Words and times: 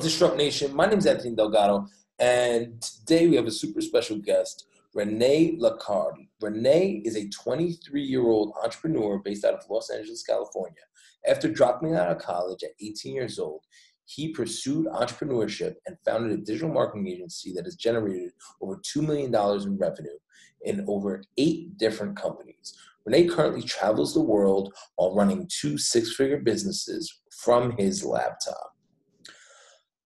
up, 0.00 0.04
Disrupt 0.04 0.38
Nation? 0.38 0.74
My 0.74 0.86
name 0.86 0.96
is 0.96 1.04
Anthony 1.04 1.34
Delgado, 1.36 1.86
and 2.18 2.80
today 2.80 3.26
we 3.28 3.36
have 3.36 3.46
a 3.46 3.50
super 3.50 3.82
special 3.82 4.16
guest, 4.16 4.64
Renee 4.94 5.58
Lacard. 5.58 6.14
Renee 6.40 7.02
is 7.04 7.16
a 7.16 7.28
23 7.28 8.02
year 8.02 8.22
old 8.22 8.54
entrepreneur 8.64 9.18
based 9.18 9.44
out 9.44 9.52
of 9.52 9.68
Los 9.68 9.90
Angeles, 9.90 10.22
California. 10.22 10.80
After 11.28 11.50
dropping 11.50 11.96
out 11.96 12.10
of 12.10 12.16
college 12.16 12.62
at 12.62 12.70
18 12.80 13.14
years 13.14 13.38
old, 13.38 13.60
he 14.06 14.32
pursued 14.32 14.86
entrepreneurship 14.86 15.74
and 15.86 15.98
founded 16.06 16.32
a 16.32 16.42
digital 16.42 16.72
marketing 16.72 17.08
agency 17.08 17.52
that 17.52 17.66
has 17.66 17.76
generated 17.76 18.32
over 18.62 18.76
$2 18.76 19.06
million 19.06 19.34
in 19.34 19.76
revenue 19.76 20.18
in 20.64 20.82
over 20.88 21.22
eight 21.36 21.76
different 21.76 22.16
companies. 22.16 22.74
Renee 23.04 23.28
currently 23.28 23.62
travels 23.62 24.14
the 24.14 24.22
world 24.22 24.72
while 24.96 25.14
running 25.14 25.46
two 25.52 25.76
six 25.76 26.14
figure 26.14 26.40
businesses 26.40 27.20
from 27.30 27.76
his 27.76 28.02
laptop. 28.02 28.69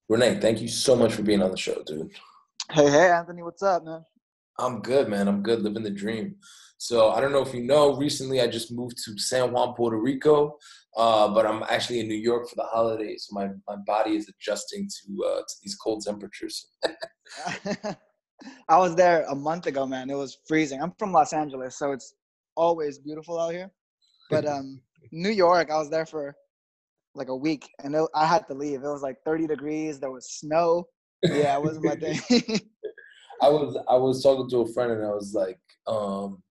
Renee, 0.08 0.38
thank 0.40 0.60
you 0.60 0.68
so 0.68 0.94
much 0.94 1.14
for 1.14 1.22
being 1.22 1.42
on 1.42 1.50
the 1.50 1.56
show, 1.56 1.82
dude. 1.86 2.12
Hey, 2.70 2.90
hey, 2.90 3.10
Anthony, 3.10 3.42
what's 3.42 3.62
up, 3.62 3.84
man? 3.84 4.04
I'm 4.58 4.80
good, 4.80 5.08
man. 5.08 5.28
I'm 5.28 5.42
good, 5.42 5.62
living 5.62 5.82
the 5.82 5.90
dream. 5.90 6.36
So 6.76 7.10
I 7.10 7.20
don't 7.20 7.32
know 7.32 7.42
if 7.42 7.54
you 7.54 7.62
know, 7.62 7.96
recently 7.96 8.40
I 8.40 8.46
just 8.46 8.70
moved 8.70 9.02
to 9.04 9.18
San 9.18 9.52
Juan, 9.52 9.74
Puerto 9.74 9.96
Rico, 9.96 10.58
uh, 10.96 11.28
but 11.28 11.46
I'm 11.46 11.62
actually 11.70 12.00
in 12.00 12.08
New 12.08 12.14
York 12.14 12.48
for 12.48 12.56
the 12.56 12.64
holidays. 12.64 13.26
So 13.28 13.34
my, 13.34 13.48
my 13.66 13.76
body 13.86 14.16
is 14.16 14.28
adjusting 14.28 14.88
to 14.88 15.24
uh, 15.24 15.38
to 15.40 15.54
these 15.62 15.74
cold 15.76 16.04
temperatures. 16.04 16.68
I 18.68 18.78
was 18.78 18.94
there 18.94 19.24
a 19.30 19.34
month 19.34 19.66
ago, 19.66 19.86
man. 19.86 20.10
It 20.10 20.16
was 20.16 20.38
freezing. 20.46 20.82
I'm 20.82 20.92
from 20.98 21.12
Los 21.12 21.32
Angeles, 21.32 21.78
so 21.78 21.92
it's 21.92 22.14
always 22.56 22.98
beautiful 22.98 23.40
out 23.40 23.52
here. 23.52 23.70
But 24.30 24.46
um, 24.46 24.80
New 25.12 25.30
York, 25.30 25.70
I 25.70 25.78
was 25.78 25.90
there 25.90 26.06
for 26.06 26.36
like 27.14 27.28
a 27.28 27.36
week, 27.36 27.70
and 27.82 27.94
it, 27.94 28.08
I 28.14 28.26
had 28.26 28.46
to 28.48 28.54
leave. 28.54 28.82
It 28.82 28.88
was 28.88 29.02
like 29.02 29.16
30 29.24 29.46
degrees. 29.46 30.00
There 30.00 30.10
was 30.10 30.30
snow. 30.30 30.84
Yeah, 31.22 31.56
it 31.56 31.62
wasn't 31.62 31.86
my 31.86 31.96
thing. 31.96 32.20
I 33.42 33.48
was 33.48 33.76
I 33.88 33.96
was 33.96 34.22
talking 34.22 34.48
to 34.50 34.58
a 34.58 34.72
friend, 34.72 34.92
and 34.92 35.04
I 35.04 35.10
was 35.10 35.34
like, 35.34 35.58
um, 35.86 36.42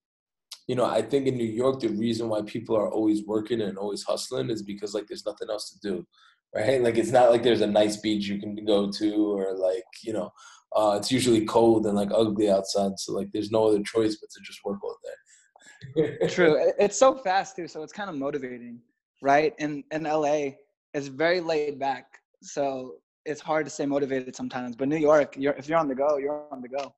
you 0.66 0.74
know, 0.74 0.84
I 0.84 1.02
think 1.02 1.26
in 1.26 1.36
New 1.36 1.44
York, 1.44 1.80
the 1.80 1.88
reason 1.88 2.28
why 2.28 2.42
people 2.42 2.76
are 2.76 2.90
always 2.90 3.24
working 3.26 3.60
and 3.60 3.76
always 3.76 4.02
hustling 4.02 4.50
is 4.50 4.62
because 4.62 4.94
like 4.94 5.06
there's 5.06 5.26
nothing 5.26 5.50
else 5.50 5.70
to 5.70 5.78
do, 5.80 6.06
right? 6.54 6.82
Like 6.82 6.96
it's 6.96 7.10
not 7.10 7.30
like 7.30 7.42
there's 7.42 7.60
a 7.60 7.66
nice 7.66 7.98
beach 7.98 8.26
you 8.26 8.38
can 8.38 8.64
go 8.64 8.90
to, 8.90 9.14
or 9.14 9.56
like 9.56 9.84
you 10.02 10.12
know, 10.12 10.30
uh, 10.74 10.96
it's 10.98 11.12
usually 11.12 11.44
cold 11.44 11.86
and 11.86 11.96
like 11.96 12.10
ugly 12.12 12.50
outside, 12.50 12.98
so 12.98 13.12
like 13.12 13.30
there's 13.32 13.50
no 13.50 13.66
other 13.66 13.82
choice 13.82 14.16
but 14.16 14.30
to 14.30 14.40
just 14.42 14.60
work 14.64 14.82
all 14.82 14.96
day. 15.04 16.28
True, 16.28 16.72
it's 16.78 16.98
so 16.98 17.14
fast 17.14 17.56
too, 17.56 17.68
so 17.68 17.82
it's 17.82 17.92
kind 17.92 18.08
of 18.08 18.16
motivating, 18.16 18.80
right? 19.24 19.54
In 19.58 19.82
in 19.90 20.04
LA, 20.04 20.50
it's 20.92 21.08
very 21.08 21.40
laid 21.40 21.78
back, 21.78 22.04
so 22.42 22.96
it's 23.24 23.40
hard 23.40 23.64
to 23.64 23.70
stay 23.70 23.86
motivated 23.86 24.36
sometimes. 24.36 24.76
But 24.76 24.88
New 24.88 24.98
York, 24.98 25.34
you're, 25.38 25.54
if 25.54 25.66
you're 25.66 25.78
on 25.78 25.88
the 25.88 25.94
go, 25.94 26.18
you're 26.18 26.44
on 26.52 26.60
the 26.60 26.68
go. 26.68 26.94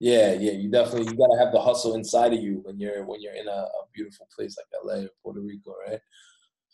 Yeah, 0.00 0.32
yeah, 0.32 0.52
you 0.52 0.70
definitely 0.70 1.12
you 1.12 1.18
gotta 1.18 1.38
have 1.38 1.52
the 1.52 1.60
hustle 1.60 1.94
inside 1.94 2.32
of 2.32 2.40
you 2.40 2.60
when 2.64 2.80
you're 2.80 3.04
when 3.04 3.20
you're 3.20 3.34
in 3.34 3.46
a, 3.46 3.50
a 3.50 3.80
beautiful 3.92 4.26
place 4.34 4.56
like 4.56 4.66
LA 4.82 5.04
or 5.04 5.10
Puerto 5.22 5.40
Rico, 5.40 5.74
right? 5.86 6.00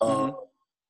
Mm-hmm. 0.01 0.25
Um, 0.25 0.37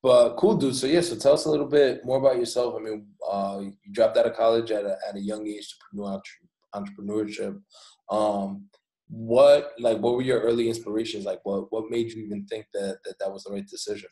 but 0.02 0.36
cool, 0.36 0.56
dude. 0.56 0.76
So 0.76 0.86
yeah, 0.86 1.00
so 1.00 1.16
tell 1.16 1.32
us 1.32 1.46
a 1.46 1.50
little 1.50 1.66
bit 1.66 2.04
more 2.04 2.18
about 2.18 2.36
yourself. 2.36 2.74
I 2.78 2.82
mean, 2.82 3.06
uh, 3.26 3.60
you 3.62 3.92
dropped 3.92 4.18
out 4.18 4.26
of 4.26 4.36
college 4.36 4.70
at 4.70 4.84
a, 4.84 4.98
at 5.08 5.16
a 5.16 5.20
young 5.20 5.46
age 5.46 5.66
to 5.70 5.74
pursue 5.80 6.20
entrepreneurship. 6.74 7.58
Um, 8.10 8.66
what 9.16 9.72
like 9.78 9.98
what 9.98 10.14
were 10.14 10.22
your 10.22 10.40
early 10.40 10.68
inspirations? 10.68 11.24
Like, 11.24 11.40
what 11.44 11.72
what 11.72 11.90
made 11.90 12.10
you 12.12 12.24
even 12.24 12.46
think 12.46 12.66
that 12.74 12.98
that, 13.04 13.18
that 13.20 13.32
was 13.32 13.44
the 13.44 13.52
right 13.52 13.66
decision? 13.66 14.08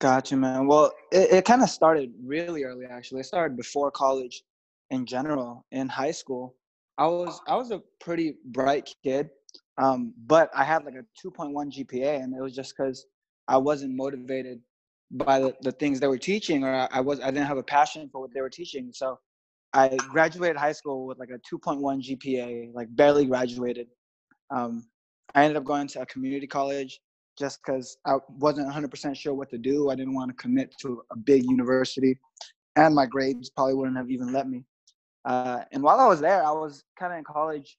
Gotcha, 0.00 0.36
man. 0.36 0.66
Well, 0.66 0.92
it, 1.12 1.32
it 1.32 1.44
kind 1.44 1.62
of 1.62 1.70
started 1.70 2.12
really 2.24 2.64
early. 2.64 2.86
Actually, 2.86 3.20
it 3.20 3.26
started 3.26 3.56
before 3.56 3.90
college. 3.90 4.42
In 4.90 5.06
general, 5.06 5.64
in 5.70 5.88
high 5.88 6.10
school, 6.10 6.54
I 6.98 7.06
was 7.06 7.40
I 7.46 7.56
was 7.56 7.70
a 7.70 7.80
pretty 7.98 8.34
bright 8.44 8.90
kid, 9.02 9.30
um, 9.78 10.12
but 10.26 10.50
I 10.54 10.64
had 10.64 10.84
like 10.84 10.96
a 10.96 11.26
2.1 11.26 11.54
GPA, 11.72 12.22
and 12.22 12.34
it 12.34 12.42
was 12.42 12.54
just 12.54 12.74
because 12.76 13.06
I 13.48 13.56
wasn't 13.56 13.96
motivated 13.96 14.60
by 15.10 15.38
the, 15.38 15.54
the 15.62 15.72
things 15.72 15.98
they 15.98 16.08
were 16.08 16.18
teaching, 16.18 16.62
or 16.64 16.88
I 16.90 17.00
was 17.00 17.20
I 17.20 17.30
didn't 17.30 17.46
have 17.46 17.56
a 17.56 17.62
passion 17.62 18.10
for 18.12 18.20
what 18.20 18.34
they 18.34 18.42
were 18.42 18.50
teaching. 18.50 18.90
So 18.92 19.18
I 19.72 19.96
graduated 20.10 20.56
high 20.56 20.72
school 20.72 21.06
with 21.06 21.18
like 21.18 21.30
a 21.30 21.38
2.1 21.54 21.80
GPA, 22.02 22.74
like 22.74 22.94
barely 22.94 23.24
graduated. 23.24 23.86
Um, 24.52 24.86
I 25.34 25.44
ended 25.44 25.56
up 25.56 25.64
going 25.64 25.88
to 25.88 26.02
a 26.02 26.06
community 26.06 26.46
college 26.46 27.00
just 27.38 27.60
because 27.64 27.96
I 28.06 28.16
wasn't 28.28 28.70
100% 28.70 29.16
sure 29.16 29.34
what 29.34 29.48
to 29.50 29.58
do. 29.58 29.90
I 29.90 29.94
didn't 29.94 30.14
want 30.14 30.30
to 30.30 30.36
commit 30.40 30.74
to 30.82 31.02
a 31.10 31.16
big 31.16 31.44
university, 31.44 32.18
and 32.76 32.94
my 32.94 33.06
grades 33.06 33.50
probably 33.50 33.74
wouldn't 33.74 33.96
have 33.96 34.10
even 34.10 34.32
let 34.32 34.48
me. 34.48 34.64
Uh, 35.24 35.60
and 35.72 35.82
while 35.82 35.98
I 36.00 36.06
was 36.06 36.20
there, 36.20 36.44
I 36.44 36.50
was 36.50 36.84
kind 36.98 37.12
of 37.12 37.18
in 37.18 37.24
college, 37.24 37.78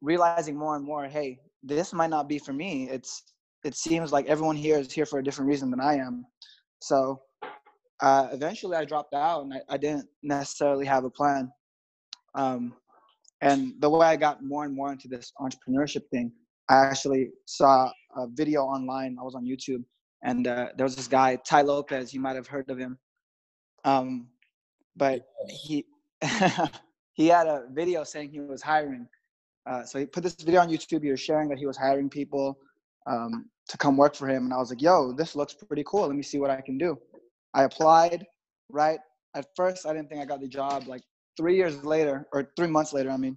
realizing 0.00 0.56
more 0.56 0.76
and 0.76 0.84
more, 0.84 1.04
hey, 1.06 1.38
this 1.62 1.92
might 1.92 2.10
not 2.10 2.28
be 2.28 2.38
for 2.38 2.52
me. 2.52 2.88
It's 2.90 3.22
it 3.64 3.74
seems 3.74 4.12
like 4.12 4.26
everyone 4.26 4.56
here 4.56 4.78
is 4.78 4.92
here 4.92 5.06
for 5.06 5.18
a 5.18 5.24
different 5.24 5.48
reason 5.48 5.70
than 5.70 5.80
I 5.80 5.94
am. 5.94 6.26
So 6.80 7.22
uh, 8.00 8.28
eventually, 8.32 8.76
I 8.76 8.84
dropped 8.84 9.14
out, 9.14 9.44
and 9.44 9.54
I, 9.54 9.60
I 9.70 9.76
didn't 9.76 10.06
necessarily 10.22 10.84
have 10.84 11.04
a 11.04 11.10
plan. 11.10 11.50
Um, 12.34 12.74
and 13.44 13.74
the 13.80 13.90
way 13.90 14.06
I 14.06 14.16
got 14.16 14.42
more 14.42 14.64
and 14.64 14.74
more 14.74 14.90
into 14.90 15.06
this 15.06 15.30
entrepreneurship 15.38 16.08
thing, 16.10 16.32
I 16.70 16.76
actually 16.76 17.28
saw 17.44 17.90
a 18.16 18.26
video 18.26 18.62
online. 18.62 19.18
I 19.20 19.22
was 19.22 19.34
on 19.34 19.44
YouTube, 19.44 19.84
and 20.22 20.46
uh, 20.46 20.68
there 20.76 20.84
was 20.84 20.96
this 20.96 21.06
guy, 21.06 21.36
Tai 21.36 21.60
Lopez. 21.60 22.14
You 22.14 22.20
might 22.20 22.36
have 22.36 22.46
heard 22.46 22.70
of 22.70 22.78
him. 22.78 22.98
Um, 23.84 24.28
but 24.96 25.26
he 25.46 25.84
he 27.12 27.26
had 27.26 27.46
a 27.46 27.66
video 27.70 28.02
saying 28.02 28.30
he 28.30 28.40
was 28.40 28.62
hiring. 28.62 29.06
Uh, 29.66 29.84
so 29.84 29.98
he 29.98 30.06
put 30.06 30.22
this 30.22 30.34
video 30.36 30.62
on 30.62 30.70
YouTube. 30.70 31.02
He 31.02 31.10
was 31.10 31.20
sharing 31.20 31.50
that 31.50 31.58
he 31.58 31.66
was 31.66 31.76
hiring 31.76 32.08
people 32.08 32.58
um, 33.06 33.50
to 33.68 33.76
come 33.76 33.98
work 33.98 34.14
for 34.14 34.26
him, 34.26 34.44
and 34.44 34.54
I 34.54 34.56
was 34.56 34.70
like, 34.70 34.80
"Yo, 34.80 35.12
this 35.12 35.36
looks 35.36 35.52
pretty 35.52 35.84
cool. 35.86 36.06
Let 36.06 36.16
me 36.16 36.22
see 36.22 36.38
what 36.38 36.50
I 36.50 36.62
can 36.62 36.78
do." 36.78 36.98
I 37.52 37.64
applied. 37.64 38.24
Right 38.70 38.98
at 39.34 39.46
first, 39.54 39.84
I 39.84 39.92
didn't 39.92 40.08
think 40.08 40.22
I 40.22 40.24
got 40.24 40.40
the 40.40 40.48
job. 40.48 40.86
Like 40.86 41.02
three 41.36 41.56
years 41.56 41.84
later, 41.84 42.26
or 42.32 42.50
three 42.56 42.68
months 42.68 42.92
later, 42.92 43.10
I 43.10 43.16
mean, 43.16 43.36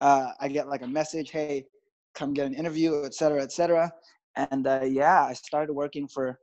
uh, 0.00 0.32
I 0.40 0.48
get 0.48 0.68
like 0.68 0.82
a 0.82 0.86
message, 0.86 1.30
"Hey, 1.30 1.66
come 2.14 2.34
get 2.34 2.46
an 2.46 2.54
interview, 2.54 3.04
etc., 3.04 3.42
etc." 3.42 3.92
And 4.36 4.66
uh, 4.66 4.84
yeah, 4.84 5.24
I 5.24 5.32
started 5.32 5.72
working 5.72 6.08
for 6.08 6.38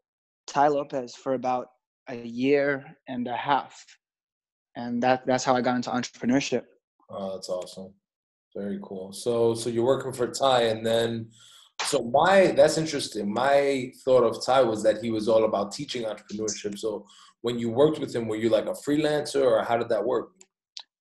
Tai 0.48 0.70
Lopez 0.70 1.16
for 1.16 1.34
about 1.34 1.68
a 2.08 2.16
year 2.16 2.98
and 3.08 3.28
a 3.28 3.36
half 3.36 3.86
and 4.76 5.02
that 5.04 5.26
that's 5.26 5.44
how 5.44 5.56
I 5.56 5.62
got 5.62 5.76
into 5.76 5.90
entrepreneurship. 5.90 6.64
Oh, 7.10 7.34
that's 7.34 7.50
awesome. 7.50 7.94
Very 8.56 8.80
cool. 8.82 9.14
So 9.14 9.54
so 9.54 9.70
you're 9.70 9.86
working 9.86 10.14
for 10.14 10.28
Tai 10.28 10.64
and 10.64 10.86
then 10.86 11.30
so 11.84 12.04
my 12.04 12.48
that's 12.48 12.78
interesting. 12.78 13.34
My 13.34 13.92
thought 14.06 14.24
of 14.24 14.46
Tai 14.46 14.64
was 14.64 14.84
that 14.84 15.02
he 15.02 15.12
was 15.12 15.28
all 15.28 15.46
about 15.46 15.72
teaching 15.72 16.04
entrepreneurship. 16.04 16.78
So 16.78 17.06
when 17.42 17.58
you 17.58 17.70
worked 17.70 18.00
with 18.00 18.16
him, 18.16 18.28
were 18.28 18.36
you 18.36 18.50
like 18.50 18.66
a 18.66 18.72
freelancer 18.72 19.44
or 19.44 19.64
how 19.64 19.78
did 19.78 19.90
that 19.90 20.04
work? 20.04 20.32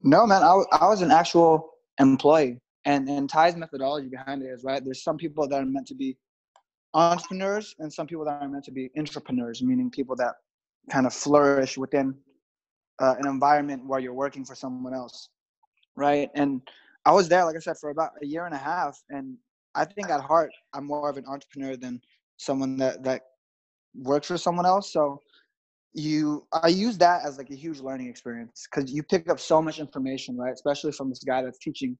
No, 0.02 0.26
man, 0.26 0.42
I, 0.42 0.62
I 0.72 0.88
was 0.88 1.02
an 1.02 1.10
actual 1.10 1.70
employee. 1.98 2.58
And 2.86 3.08
and 3.08 3.28
Tai's 3.28 3.56
methodology 3.56 4.08
behind 4.08 4.42
it 4.42 4.46
is 4.46 4.64
right. 4.64 4.82
There's 4.82 5.04
some 5.04 5.18
people 5.18 5.46
that 5.48 5.62
are 5.62 5.66
meant 5.66 5.86
to 5.88 5.94
be 5.94 6.16
entrepreneurs 6.94 7.74
and 7.78 7.92
some 7.92 8.06
people 8.06 8.24
that 8.24 8.42
are 8.42 8.48
meant 8.48 8.64
to 8.64 8.72
be 8.72 8.90
entrepreneurs, 8.96 9.62
meaning 9.62 9.90
people 9.90 10.16
that 10.16 10.34
kind 10.90 11.06
of 11.06 11.12
flourish 11.12 11.76
within 11.76 12.14
uh, 12.98 13.14
an 13.18 13.26
environment 13.26 13.86
where 13.86 14.00
you're 14.00 14.14
working 14.14 14.44
for 14.46 14.54
someone 14.54 14.94
else, 14.94 15.28
right? 15.94 16.30
And 16.34 16.62
I 17.04 17.12
was 17.12 17.28
there, 17.28 17.44
like 17.44 17.56
I 17.56 17.60
said, 17.60 17.76
for 17.78 17.90
about 17.90 18.12
a 18.22 18.26
year 18.26 18.46
and 18.46 18.54
a 18.54 18.58
half, 18.58 18.98
and 19.10 19.36
I 19.74 19.84
think 19.84 20.08
at 20.08 20.20
heart 20.20 20.50
I'm 20.72 20.86
more 20.86 21.10
of 21.10 21.18
an 21.18 21.24
entrepreneur 21.26 21.76
than 21.76 22.00
someone 22.38 22.78
that 22.78 23.02
that 23.04 23.22
works 23.94 24.28
for 24.28 24.38
someone 24.38 24.66
else. 24.66 24.92
So 24.92 25.20
you, 25.92 26.46
I 26.52 26.68
use 26.68 26.96
that 26.98 27.24
as 27.24 27.38
like 27.38 27.50
a 27.50 27.54
huge 27.54 27.80
learning 27.80 28.08
experience 28.08 28.66
because 28.70 28.92
you 28.92 29.02
pick 29.02 29.28
up 29.28 29.40
so 29.40 29.60
much 29.60 29.78
information, 29.78 30.36
right? 30.36 30.52
Especially 30.52 30.92
from 30.92 31.08
this 31.08 31.24
guy 31.24 31.42
that's 31.42 31.58
teaching 31.58 31.98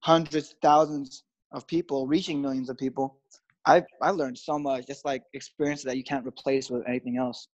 hundreds, 0.00 0.54
thousands 0.62 1.24
of 1.52 1.66
people, 1.66 2.06
reaching 2.06 2.40
millions 2.40 2.70
of 2.70 2.76
people. 2.76 3.18
I 3.66 3.82
I 4.02 4.10
learned 4.10 4.38
so 4.38 4.58
much, 4.58 4.86
just 4.86 5.04
like 5.04 5.22
experience 5.32 5.82
that 5.84 5.96
you 5.96 6.04
can't 6.04 6.26
replace 6.26 6.70
with 6.70 6.82
anything 6.86 7.16
else. 7.16 7.48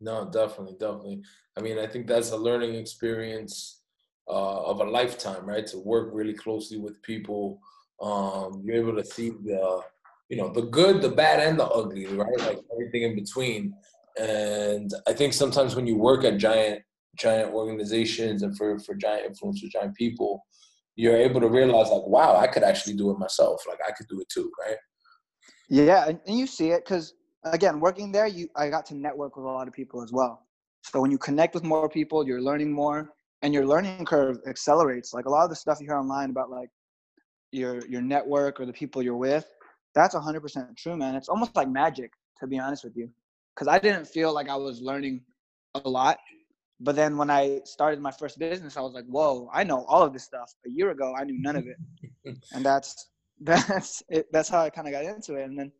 No, 0.00 0.28
definitely, 0.30 0.76
definitely. 0.78 1.22
I 1.56 1.60
mean, 1.62 1.78
I 1.78 1.86
think 1.86 2.06
that's 2.06 2.30
a 2.30 2.36
learning 2.36 2.74
experience 2.74 3.82
uh, 4.28 4.64
of 4.64 4.80
a 4.80 4.84
lifetime, 4.84 5.46
right? 5.46 5.66
To 5.68 5.78
work 5.78 6.10
really 6.12 6.34
closely 6.34 6.78
with 6.78 7.00
people, 7.02 7.60
um, 8.00 8.62
you're 8.64 8.76
able 8.76 8.96
to 8.96 9.04
see 9.04 9.30
the, 9.30 9.80
you 10.28 10.36
know, 10.36 10.52
the 10.52 10.62
good, 10.62 11.00
the 11.00 11.08
bad, 11.08 11.40
and 11.40 11.58
the 11.58 11.64
ugly, 11.64 12.06
right? 12.06 12.38
Like 12.40 12.60
everything 12.72 13.02
in 13.02 13.14
between. 13.14 13.74
And 14.18 14.90
I 15.06 15.12
think 15.12 15.32
sometimes 15.32 15.74
when 15.76 15.86
you 15.86 15.96
work 15.96 16.24
at 16.24 16.38
giant, 16.38 16.82
giant 17.18 17.52
organizations 17.52 18.42
and 18.42 18.56
for 18.56 18.78
for 18.78 18.94
giant 18.94 19.32
influencers, 19.32 19.70
giant 19.70 19.94
people, 19.94 20.44
you're 20.96 21.16
able 21.16 21.40
to 21.40 21.48
realize 21.48 21.90
like, 21.90 22.06
wow, 22.06 22.36
I 22.36 22.46
could 22.46 22.62
actually 22.62 22.94
do 22.94 23.10
it 23.10 23.18
myself. 23.18 23.62
Like 23.68 23.78
I 23.86 23.92
could 23.92 24.06
do 24.08 24.20
it 24.20 24.28
too, 24.28 24.50
right? 24.60 24.76
Yeah, 25.68 26.08
and, 26.08 26.38
you 26.38 26.46
see 26.46 26.70
it 26.70 26.84
because 26.84 27.14
again, 27.44 27.80
working 27.80 28.12
there, 28.12 28.26
you 28.26 28.48
I 28.56 28.70
got 28.70 28.86
to 28.86 28.94
network 28.94 29.36
with 29.36 29.44
a 29.44 29.48
lot 29.48 29.68
of 29.68 29.74
people 29.74 30.02
as 30.02 30.12
well. 30.12 30.46
So 30.82 31.00
when 31.00 31.10
you 31.10 31.18
connect 31.18 31.54
with 31.54 31.64
more 31.64 31.88
people, 31.88 32.26
you're 32.26 32.40
learning 32.40 32.72
more 32.72 33.10
and 33.42 33.52
your 33.52 33.66
learning 33.66 34.04
curve 34.04 34.38
accelerates. 34.48 35.12
Like 35.12 35.26
a 35.26 35.30
lot 35.30 35.44
of 35.44 35.50
the 35.50 35.56
stuff 35.56 35.78
you 35.80 35.86
hear 35.86 35.96
online 35.96 36.30
about 36.30 36.50
like 36.50 36.70
your 37.52 37.86
your 37.86 38.02
network 38.02 38.60
or 38.60 38.66
the 38.66 38.72
people 38.72 39.02
you're 39.02 39.16
with, 39.16 39.46
that's 39.94 40.14
100% 40.14 40.76
true, 40.76 40.96
man. 40.96 41.14
It's 41.14 41.28
almost 41.28 41.56
like 41.56 41.68
magic, 41.68 42.12
to 42.40 42.46
be 42.46 42.58
honest 42.58 42.84
with 42.84 42.96
you. 42.96 43.10
Cuz 43.56 43.68
I 43.68 43.78
didn't 43.78 44.06
feel 44.06 44.32
like 44.32 44.48
I 44.48 44.56
was 44.56 44.80
learning 44.80 45.24
a 45.74 45.88
lot. 45.88 46.18
But 46.78 46.94
then 46.94 47.16
when 47.16 47.30
I 47.30 47.62
started 47.64 48.00
my 48.00 48.10
first 48.10 48.38
business, 48.38 48.76
I 48.76 48.82
was 48.82 48.92
like, 48.92 49.06
"Whoa, 49.06 49.48
I 49.52 49.64
know 49.64 49.84
all 49.86 50.02
of 50.02 50.12
this 50.12 50.24
stuff." 50.24 50.52
A 50.66 50.70
year 50.70 50.90
ago, 50.90 51.14
I 51.18 51.24
knew 51.24 51.38
none 51.40 51.56
of 51.56 51.66
it. 51.66 51.78
and 52.52 52.64
that's 52.70 53.10
that's 53.40 54.02
it, 54.08 54.26
that's 54.32 54.48
how 54.48 54.60
I 54.62 54.70
kind 54.70 54.86
of 54.88 54.92
got 54.92 55.04
into 55.04 55.36
it. 55.36 55.44
And 55.44 55.58
then 55.58 55.72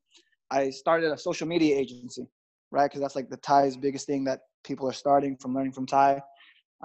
I 0.51 0.71
started 0.71 1.13
a 1.13 1.19
social 1.19 1.47
media 1.47 1.77
agency, 1.77 2.27
right? 2.71 2.87
Because 2.87 3.01
that's 3.01 3.17
like 3.17 3.29
the 3.31 3.39
Tai's 3.39 3.77
biggest 3.77 4.07
thing 4.07 4.25
that 4.25 4.41
people 4.65 4.89
are 4.89 4.93
starting 4.93 5.37
from 5.37 5.55
learning 5.55 5.73
from 5.73 5.87
Tai. 5.87 6.23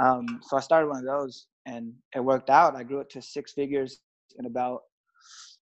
Um, 0.01 0.39
so 0.43 0.57
I 0.57 0.61
started 0.61 0.87
one 0.87 0.99
of 0.99 1.05
those, 1.05 1.47
and 1.65 1.93
it 2.15 2.23
worked 2.23 2.49
out. 2.49 2.75
I 2.75 2.83
grew 2.83 2.99
it 2.99 3.09
to 3.11 3.21
six 3.21 3.53
figures 3.53 3.99
in 4.39 4.45
about 4.45 4.81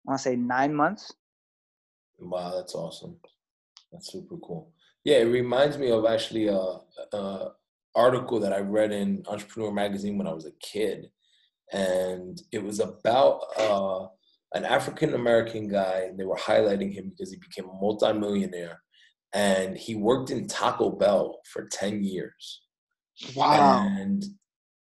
I 0.07 0.11
want 0.11 0.19
to 0.19 0.23
say 0.23 0.35
nine 0.35 0.73
months. 0.73 1.13
Wow, 2.19 2.55
that's 2.55 2.75
awesome. 2.75 3.17
That's 3.91 4.11
super 4.11 4.37
cool. 4.37 4.71
Yeah, 5.03 5.17
it 5.17 5.25
reminds 5.25 5.77
me 5.77 5.91
of 5.91 6.05
actually 6.05 6.47
a, 6.47 6.77
a 7.13 7.51
article 7.95 8.39
that 8.39 8.53
I 8.53 8.59
read 8.59 8.91
in 8.91 9.23
Entrepreneur 9.27 9.71
Magazine 9.71 10.17
when 10.17 10.27
I 10.27 10.33
was 10.33 10.45
a 10.45 10.51
kid, 10.59 11.09
and 11.71 12.41
it 12.51 12.63
was 12.63 12.79
about 12.79 13.41
uh, 13.57 14.07
an 14.53 14.65
African 14.65 15.13
American 15.13 15.67
guy. 15.67 16.05
And 16.07 16.19
they 16.19 16.25
were 16.25 16.35
highlighting 16.35 16.93
him 16.93 17.09
because 17.09 17.31
he 17.31 17.37
became 17.37 17.69
a 17.69 17.79
multimillionaire, 17.79 18.81
and 19.33 19.77
he 19.77 19.95
worked 19.95 20.31
in 20.31 20.47
Taco 20.47 20.91
Bell 20.91 21.39
for 21.51 21.65
ten 21.71 22.03
years. 22.03 22.61
Wow! 23.35 23.87
And 23.87 24.23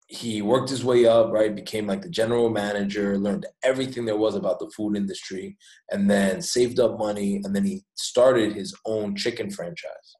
he 0.08 0.40
worked 0.40 0.70
his 0.70 0.84
way 0.84 1.06
up, 1.06 1.32
right? 1.32 1.54
Became 1.54 1.86
like 1.86 2.02
the 2.02 2.08
general 2.08 2.48
manager, 2.48 3.18
learned 3.18 3.46
everything 3.64 4.04
there 4.04 4.16
was 4.16 4.36
about 4.36 4.60
the 4.60 4.70
food 4.76 4.96
industry, 4.96 5.56
and 5.90 6.08
then 6.08 6.40
saved 6.40 6.78
up 6.78 6.98
money, 6.98 7.40
and 7.44 7.54
then 7.54 7.64
he 7.64 7.84
started 7.94 8.52
his 8.52 8.74
own 8.84 9.16
chicken 9.16 9.50
franchise. 9.50 10.16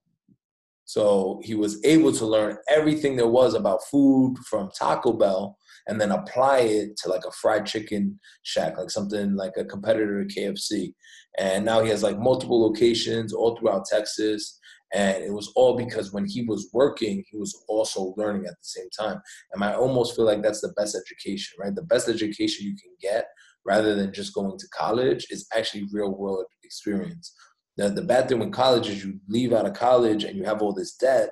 So 0.86 1.40
he 1.42 1.54
was 1.54 1.84
able 1.84 2.12
to 2.12 2.26
learn 2.26 2.58
everything 2.68 3.16
there 3.16 3.28
was 3.28 3.54
about 3.54 3.84
food 3.90 4.36
from 4.48 4.70
Taco 4.76 5.12
Bell 5.12 5.58
and 5.88 6.00
then 6.00 6.12
apply 6.12 6.60
it 6.60 6.96
to 6.98 7.08
like 7.08 7.24
a 7.26 7.32
fried 7.32 7.66
chicken 7.66 8.18
shack, 8.44 8.78
like 8.78 8.90
something 8.90 9.34
like 9.34 9.52
a 9.56 9.64
competitor 9.64 10.24
to 10.24 10.34
KFC. 10.34 10.94
And 11.38 11.64
now 11.64 11.82
he 11.82 11.90
has 11.90 12.02
like 12.02 12.18
multiple 12.18 12.60
locations 12.60 13.32
all 13.32 13.56
throughout 13.56 13.84
Texas. 13.84 14.58
And 14.94 15.24
it 15.24 15.32
was 15.32 15.52
all 15.56 15.76
because 15.76 16.12
when 16.12 16.26
he 16.26 16.44
was 16.44 16.70
working, 16.72 17.24
he 17.30 17.36
was 17.36 17.64
also 17.68 18.14
learning 18.16 18.46
at 18.46 18.52
the 18.52 18.56
same 18.62 18.88
time. 18.90 19.20
And 19.52 19.64
I 19.64 19.74
almost 19.74 20.14
feel 20.14 20.24
like 20.24 20.42
that's 20.42 20.60
the 20.60 20.72
best 20.76 20.96
education, 20.96 21.58
right? 21.60 21.74
The 21.74 21.82
best 21.82 22.08
education 22.08 22.66
you 22.66 22.76
can 22.76 22.92
get 23.00 23.26
rather 23.64 23.94
than 23.94 24.12
just 24.12 24.32
going 24.32 24.56
to 24.58 24.68
college 24.68 25.26
is 25.30 25.46
actually 25.54 25.88
real 25.92 26.16
world 26.16 26.44
experience. 26.62 27.34
The, 27.76 27.90
the 27.90 28.02
bad 28.02 28.28
thing 28.28 28.38
with 28.38 28.52
college 28.52 28.88
is 28.88 29.04
you 29.04 29.18
leave 29.28 29.52
out 29.52 29.66
of 29.66 29.74
college 29.74 30.24
and 30.24 30.36
you 30.36 30.44
have 30.44 30.62
all 30.62 30.72
this 30.72 30.94
debt. 30.94 31.30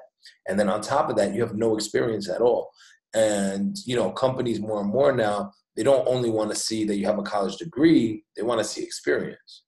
And 0.49 0.59
then 0.59 0.69
on 0.69 0.81
top 0.81 1.09
of 1.09 1.17
that, 1.17 1.35
you 1.35 1.43
have 1.43 1.55
no 1.55 1.75
experience 1.75 2.29
at 2.29 2.41
all. 2.41 2.71
And, 3.15 3.77
you 3.87 3.95
know, 3.95 4.11
companies 4.11 4.61
more 4.61 4.81
and 4.81 4.91
more 4.91 5.13
now, 5.13 5.53
they 5.77 5.83
don't 5.83 6.07
only 6.09 6.31
want 6.31 6.51
to 6.51 6.57
see 6.57 6.85
that 6.85 6.97
you 6.97 7.07
have 7.07 7.19
a 7.19 7.23
college 7.23 7.57
degree, 7.57 8.25
they 8.37 8.43
want 8.43 8.61
to 8.61 8.65
see 8.65 8.83
experience. 8.83 9.64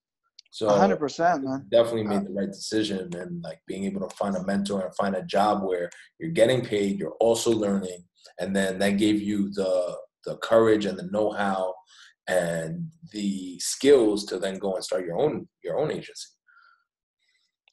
So 0.56 0.68
100%, 0.68 1.42
man. 1.42 1.66
Definitely 1.70 2.04
made 2.04 2.20
uh, 2.20 2.22
the 2.22 2.32
right 2.32 2.48
decision 2.48 3.14
and 3.14 3.42
like 3.42 3.60
being 3.66 3.84
able 3.84 4.08
to 4.08 4.16
find 4.16 4.34
a 4.34 4.42
mentor 4.42 4.86
and 4.86 4.96
find 4.96 5.14
a 5.14 5.22
job 5.22 5.62
where 5.62 5.90
you're 6.18 6.30
getting 6.30 6.64
paid, 6.64 6.98
you're 6.98 7.18
also 7.20 7.50
learning, 7.50 8.02
and 8.40 8.56
then 8.56 8.78
that 8.78 8.96
gave 8.96 9.20
you 9.20 9.52
the 9.52 9.98
the 10.24 10.38
courage 10.38 10.86
and 10.86 10.98
the 10.98 11.08
know-how 11.12 11.74
and 12.26 12.90
the 13.12 13.58
skills 13.60 14.24
to 14.24 14.38
then 14.38 14.58
go 14.58 14.76
and 14.76 14.82
start 14.82 15.04
your 15.04 15.18
own 15.18 15.46
your 15.62 15.78
own 15.78 15.90
agency. 15.90 16.28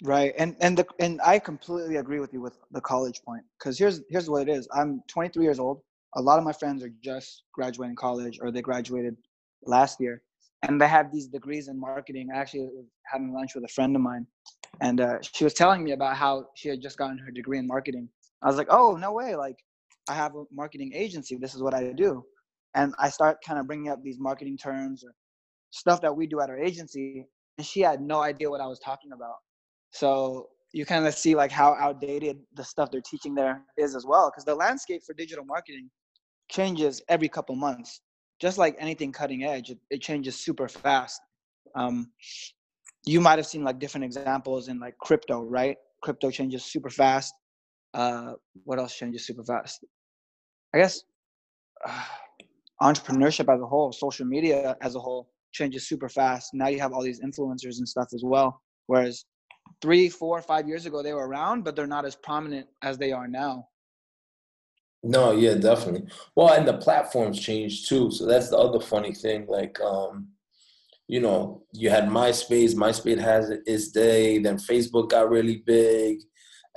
Right, 0.04 0.34
and 0.38 0.58
and 0.60 0.78
the 0.78 0.86
and 1.00 1.22
I 1.24 1.40
completely 1.40 1.96
agree 1.96 2.20
with 2.20 2.34
you 2.34 2.42
with 2.42 2.58
the 2.72 2.82
college 2.82 3.22
point 3.26 3.44
because 3.58 3.80
here's 3.80 4.02
here's 4.10 4.30
what 4.30 4.42
it 4.42 4.52
is. 4.52 4.68
I'm 4.74 5.02
23 5.08 5.42
years 5.42 5.58
old. 5.58 5.80
A 6.16 6.22
lot 6.22 6.38
of 6.38 6.44
my 6.44 6.52
friends 6.52 6.84
are 6.84 6.92
just 7.02 7.44
graduating 7.54 7.96
college 7.96 8.40
or 8.42 8.52
they 8.52 8.62
graduated 8.62 9.16
last 9.66 10.02
year, 10.02 10.22
and 10.64 10.80
they 10.80 10.88
have 10.88 11.12
these 11.12 11.28
degrees 11.28 11.68
in 11.68 11.80
marketing. 11.80 12.30
I 12.34 12.40
actually 12.40 12.62
was 12.62 12.86
having 13.06 13.34
lunch 13.34 13.54
with 13.54 13.66
a 13.66 13.68
friend 13.68 13.96
of 13.96 14.02
mine, 14.02 14.26
and 14.82 15.02
uh, 15.02 15.18
she 15.22 15.44
was 15.44 15.54
telling 15.54 15.84
me 15.84 15.92
about 15.92 16.16
how 16.16 16.48
she 16.56 16.70
had 16.70 16.82
just 16.82 16.98
gotten 16.98 17.18
her 17.18 17.32
degree 17.32 17.60
in 17.60 17.68
marketing. 17.68 18.10
I 18.42 18.48
was 18.48 18.58
like, 18.58 18.68
oh 18.70 18.96
no 18.96 19.12
way! 19.12 19.36
Like, 19.36 19.58
I 20.10 20.14
have 20.14 20.36
a 20.36 20.44
marketing 20.52 20.92
agency. 20.96 21.38
This 21.38 21.54
is 21.54 21.62
what 21.62 21.74
I 21.74 21.92
do, 21.92 22.24
and 22.76 22.94
I 22.98 23.10
start 23.10 23.38
kind 23.46 23.60
of 23.60 23.68
bringing 23.68 23.90
up 23.90 24.02
these 24.04 24.20
marketing 24.20 24.58
terms 24.58 25.04
or 25.04 25.14
stuff 25.72 26.02
that 26.02 26.16
we 26.16 26.28
do 26.28 26.40
at 26.40 26.50
our 26.50 26.60
agency, 26.60 27.26
and 27.58 27.68
she 27.68 27.82
had 27.82 28.02
no 28.02 28.22
idea 28.22 28.50
what 28.50 28.62
I 28.62 28.68
was 28.68 28.80
talking 28.80 29.12
about. 29.12 29.36
So 29.92 30.48
you 30.72 30.86
kind 30.86 31.06
of 31.06 31.14
see 31.14 31.36
like 31.36 31.52
how 31.52 31.76
outdated 31.80 32.38
the 32.56 32.64
stuff 32.64 32.90
they're 32.90 33.02
teaching 33.02 33.36
there 33.36 33.62
is 33.78 33.96
as 33.96 34.06
well, 34.06 34.32
because 34.32 34.46
the 34.46 34.56
landscape 34.56 35.02
for 35.06 35.14
digital 35.14 35.46
marketing 35.46 35.90
changes 36.50 37.02
every 37.10 37.30
couple 37.30 37.56
months 37.56 38.02
just 38.44 38.58
like 38.58 38.76
anything 38.78 39.14
cutting 39.14 39.46
edge, 39.46 39.70
it, 39.70 39.78
it 39.90 40.02
changes 40.02 40.38
super 40.38 40.68
fast. 40.68 41.22
Um, 41.76 42.12
you 43.06 43.22
might 43.22 43.40
have 43.40 43.48
seen 43.48 43.64
like 43.64 43.80
different 43.80 44.04
examples 44.04 44.68
in 44.68 44.82
like 44.82 44.98
crypto, 44.98 45.44
right? 45.44 45.78
Crypto 46.02 46.30
changes 46.30 46.66
super 46.66 46.90
fast. 46.90 47.34
Uh, 47.94 48.34
what 48.66 48.80
else 48.80 48.94
changes 48.98 49.26
super 49.26 49.46
fast? 49.46 49.86
I 50.76 50.80
guess 50.80 51.04
uh, 51.88 52.04
entrepreneurship 52.82 53.48
as 53.54 53.62
a 53.62 53.66
whole, 53.66 53.94
social 53.94 54.26
media 54.26 54.76
as 54.82 54.96
a 54.96 55.00
whole 55.00 55.30
changes 55.54 55.88
super 55.88 56.10
fast. 56.10 56.50
Now 56.54 56.68
you 56.68 56.80
have 56.82 56.92
all 56.92 57.02
these 57.02 57.22
influencers 57.22 57.78
and 57.78 57.88
stuff 57.88 58.10
as 58.14 58.24
well. 58.26 58.62
Whereas 58.88 59.24
three, 59.82 60.10
four, 60.10 60.42
five 60.42 60.68
years 60.68 60.86
ago 60.86 61.02
they 61.02 61.14
were 61.14 61.30
around, 61.30 61.64
but 61.64 61.78
they're 61.78 61.88
not 61.88 62.04
as 62.04 62.18
prominent 62.18 62.68
as 62.82 62.98
they 62.98 63.14
are 63.14 63.30
now. 63.30 63.70
No, 65.04 65.34
yeah, 65.34 65.56
definitely. 65.56 66.08
Well, 66.36 66.54
and 66.54 66.66
the 66.66 66.78
platforms 66.78 67.40
changed 67.40 67.90
too. 67.90 68.10
So 68.10 68.26
that's 68.26 68.50
the 68.50 68.58
other 68.58 68.80
funny 68.80 69.14
thing. 69.14 69.46
Like, 69.50 69.78
um, 69.82 70.30
you 71.10 71.20
know, 71.20 71.64
you 71.74 71.90
had 71.90 72.06
MySpace. 72.06 72.74
MySpace 72.74 73.20
has 73.20 73.50
its 73.66 73.90
day. 73.90 74.40
Then 74.40 74.56
Facebook 74.56 75.10
got 75.10 75.30
really 75.30 75.58
big, 75.66 76.20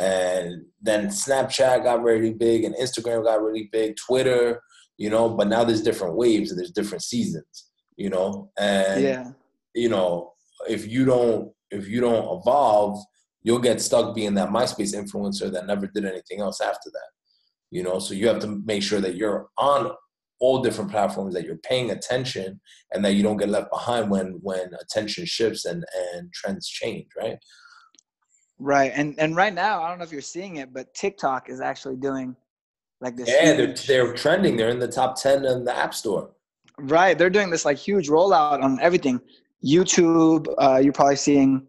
and 0.00 0.64
then 0.82 1.06
Snapchat 1.06 1.84
got 1.84 2.02
really 2.02 2.34
big, 2.34 2.64
and 2.64 2.74
Instagram 2.74 3.22
got 3.22 3.42
really 3.42 3.68
big. 3.70 3.94
Twitter, 3.96 4.60
you 4.98 5.08
know. 5.08 5.28
But 5.28 5.46
now 5.46 5.62
there's 5.62 5.82
different 5.82 6.16
waves 6.16 6.50
and 6.50 6.58
there's 6.58 6.72
different 6.72 7.04
seasons. 7.04 7.70
You 7.96 8.10
know, 8.10 8.50
and 8.58 9.02
yeah, 9.02 9.30
you 9.72 9.88
know, 9.88 10.32
if 10.68 10.88
you 10.88 11.04
don't 11.04 11.52
if 11.70 11.86
you 11.86 12.00
don't 12.00 12.40
evolve, 12.40 12.98
you'll 13.44 13.60
get 13.60 13.80
stuck 13.80 14.16
being 14.16 14.34
that 14.34 14.50
MySpace 14.50 14.96
influencer 14.96 15.50
that 15.52 15.66
never 15.66 15.86
did 15.86 16.04
anything 16.04 16.40
else 16.40 16.60
after 16.60 16.90
that 16.90 17.10
you 17.70 17.82
know? 17.82 17.99
So 17.99 18.14
you 18.14 18.28
have 18.28 18.40
to 18.40 18.62
make 18.64 18.82
sure 18.82 19.00
that 19.00 19.16
you're 19.16 19.49
on 19.58 19.92
all 20.38 20.62
different 20.62 20.90
platforms 20.90 21.35
that 21.35 21.44
you're 21.44 21.56
paying 21.58 21.90
attention 21.90 22.61
and 22.92 23.04
that 23.04 23.14
you 23.14 23.23
don't 23.23 23.37
get 23.37 23.49
left 23.49 23.70
behind 23.70 24.11
when 24.11 24.38
when 24.42 24.70
attention 24.80 25.25
shifts 25.25 25.64
and 25.64 25.85
and 26.14 26.32
trends 26.32 26.68
change 26.68 27.06
right? 27.16 27.38
Right 28.58 28.92
and 28.94 29.14
and 29.18 29.37
right 29.37 29.52
now 29.52 29.82
i 29.82 29.88
don't 29.88 29.99
know 29.99 30.04
if 30.04 30.12
you're 30.12 30.20
seeing 30.20 30.56
it 30.56 30.73
but 30.73 30.92
tiktok 30.94 31.50
is 31.50 31.61
actually 31.61 31.96
doing 31.96 32.35
like 33.00 33.16
this 33.16 33.28
yeah 33.28 33.54
huge, 33.54 33.87
they're, 33.87 34.06
they're 34.06 34.14
trending 34.14 34.56
they're 34.56 34.70
in 34.70 34.78
the 34.78 34.88
top 34.88 35.20
10 35.20 35.44
in 35.44 35.64
the 35.64 35.76
app 35.76 35.94
store. 35.94 36.30
Right 36.78 37.16
they're 37.16 37.30
doing 37.30 37.50
this 37.50 37.64
like 37.64 37.78
huge 37.78 38.08
rollout 38.08 38.62
on 38.62 38.78
everything. 38.80 39.20
Youtube 39.64 40.46
uh, 40.58 40.78
you're 40.82 40.92
probably 40.92 41.16
seeing 41.16 41.66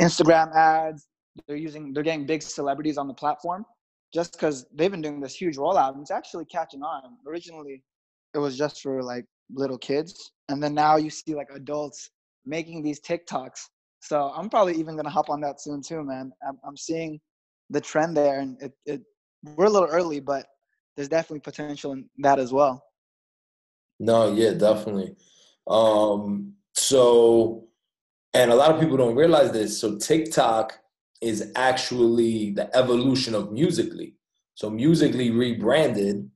instagram 0.00 0.54
ads 0.54 1.06
they're 1.46 1.56
using 1.56 1.92
they're 1.92 2.02
getting 2.02 2.26
big 2.26 2.42
celebrities 2.42 2.98
on 2.98 3.08
the 3.08 3.14
platform 3.14 3.64
just 4.12 4.32
because 4.32 4.66
they've 4.74 4.90
been 4.90 5.00
doing 5.02 5.20
this 5.20 5.34
huge 5.34 5.56
rollout 5.56 5.92
and 5.92 6.02
it's 6.02 6.10
actually 6.10 6.44
catching 6.44 6.82
on. 6.82 7.16
Originally, 7.26 7.82
it 8.34 8.38
was 8.38 8.56
just 8.56 8.82
for 8.82 9.02
like 9.02 9.24
little 9.52 9.78
kids, 9.78 10.32
and 10.48 10.62
then 10.62 10.74
now 10.74 10.96
you 10.96 11.10
see 11.10 11.34
like 11.34 11.48
adults 11.54 12.10
making 12.44 12.82
these 12.82 13.00
TikToks. 13.00 13.60
So 14.00 14.32
I'm 14.34 14.50
probably 14.50 14.74
even 14.74 14.96
gonna 14.96 15.10
hop 15.10 15.30
on 15.30 15.40
that 15.42 15.60
soon 15.60 15.82
too, 15.82 16.02
man. 16.02 16.32
I'm, 16.46 16.58
I'm 16.66 16.76
seeing 16.76 17.20
the 17.70 17.80
trend 17.80 18.16
there, 18.16 18.40
and 18.40 18.60
it, 18.62 18.72
it 18.86 19.02
we're 19.56 19.66
a 19.66 19.70
little 19.70 19.88
early, 19.88 20.20
but 20.20 20.46
there's 20.96 21.08
definitely 21.08 21.40
potential 21.40 21.92
in 21.92 22.08
that 22.18 22.38
as 22.38 22.52
well. 22.52 22.84
No, 23.98 24.32
yeah, 24.32 24.52
definitely. 24.52 25.14
Um, 25.66 26.54
so, 26.74 27.68
and 28.34 28.50
a 28.50 28.54
lot 28.54 28.72
of 28.72 28.80
people 28.80 28.96
don't 28.96 29.14
realize 29.14 29.52
this. 29.52 29.78
So 29.78 29.96
TikTok 29.96 30.78
is 31.22 31.52
actually 31.56 32.50
the 32.50 32.74
evolution 32.76 33.34
of 33.34 33.52
Musical.ly. 33.52 34.12
So 34.54 34.68
Musical.ly 34.68 35.30
rebranded, 35.30 36.28